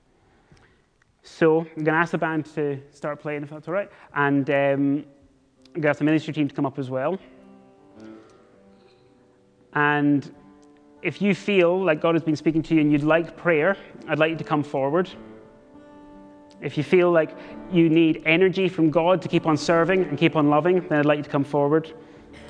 So 1.24 1.60
I'm 1.60 1.84
going 1.84 1.86
to 1.86 1.92
ask 1.92 2.12
the 2.12 2.18
band 2.18 2.46
to 2.56 2.82
start 2.92 3.20
playing, 3.20 3.44
if 3.44 3.50
that's 3.50 3.68
all 3.68 3.74
right. 3.74 3.90
And 4.16 4.50
um, 4.50 4.56
I'm 4.56 5.04
going 5.74 5.82
to 5.84 5.90
ask 5.90 6.00
the 6.00 6.06
ministry 6.06 6.34
team 6.34 6.48
to 6.48 6.56
come 6.56 6.66
up 6.66 6.80
as 6.80 6.90
well. 6.90 7.20
And 9.74 10.34
if 11.02 11.22
you 11.22 11.36
feel 11.36 11.84
like 11.84 12.02
God 12.02 12.16
has 12.16 12.24
been 12.24 12.36
speaking 12.36 12.64
to 12.64 12.76
you 12.76 12.82
and 12.82 12.92
you'd 12.92 13.04
like 13.04 13.38
prayer, 13.38 13.78
I'd 14.08 14.20
like 14.20 14.32
you 14.32 14.38
to 14.38 14.44
come 14.44 14.64
forward. 14.64 15.10
If 16.62 16.78
you 16.78 16.84
feel 16.84 17.12
like 17.12 17.36
you 17.72 17.90
need 17.90 18.22
energy 18.26 18.70
from 18.70 18.90
God 18.90 19.22
to 19.24 19.28
keep 19.28 19.46
on 19.48 19.58
serving 19.58 20.04
and 20.04 20.18
keep 20.18 20.36
on 20.36 20.50
loving, 20.50 20.88
then 20.88 21.00
I'd 21.00 21.06
like 21.06 21.18
you 21.18 21.24
to 21.24 21.30
come 21.30 21.44
forward. 21.44 21.94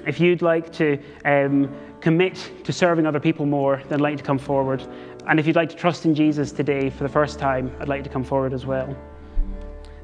If 0.06 0.20
you'd 0.20 0.42
like 0.42 0.72
to 0.74 1.00
um, 1.26 1.74
commit 2.02 2.52
to 2.64 2.74
serving 2.74 3.06
other 3.06 3.20
people 3.20 3.46
more, 3.46 3.82
then 3.88 4.00
I'd 4.00 4.02
like 4.02 4.12
you 4.14 4.18
to 4.18 4.24
come 4.24 4.40
forward. 4.40 4.86
And 5.28 5.40
if 5.40 5.48
you'd 5.48 5.56
like 5.56 5.70
to 5.70 5.76
trust 5.76 6.06
in 6.06 6.16
Jesus 6.16 6.52
today 6.52 6.90
for 6.90 7.04
the 7.04 7.10
first 7.10 7.40
time, 7.40 7.74
I'd 7.80 7.88
like 7.88 8.00
you 8.00 8.04
to 8.04 8.10
come 8.10 8.24
forward 8.24 8.54
as 8.54 8.66
well. 8.66 8.96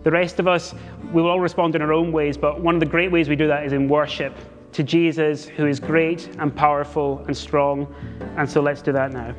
The 0.03 0.11
rest 0.11 0.39
of 0.39 0.47
us, 0.47 0.73
we 1.11 1.21
will 1.21 1.29
all 1.29 1.39
respond 1.39 1.75
in 1.75 1.81
our 1.81 1.91
own 1.91 2.11
ways, 2.11 2.37
but 2.37 2.61
one 2.61 2.75
of 2.75 2.79
the 2.79 2.85
great 2.85 3.11
ways 3.11 3.27
we 3.27 3.35
do 3.35 3.47
that 3.47 3.65
is 3.65 3.73
in 3.73 3.89
worship 3.89 4.33
to 4.71 4.83
Jesus, 4.83 5.45
who 5.45 5.65
is 5.65 5.79
great 5.79 6.29
and 6.39 6.55
powerful 6.55 7.25
and 7.27 7.35
strong. 7.35 7.93
And 8.37 8.49
so 8.49 8.61
let's 8.61 8.81
do 8.81 8.91
that 8.91 9.11
now. 9.11 9.35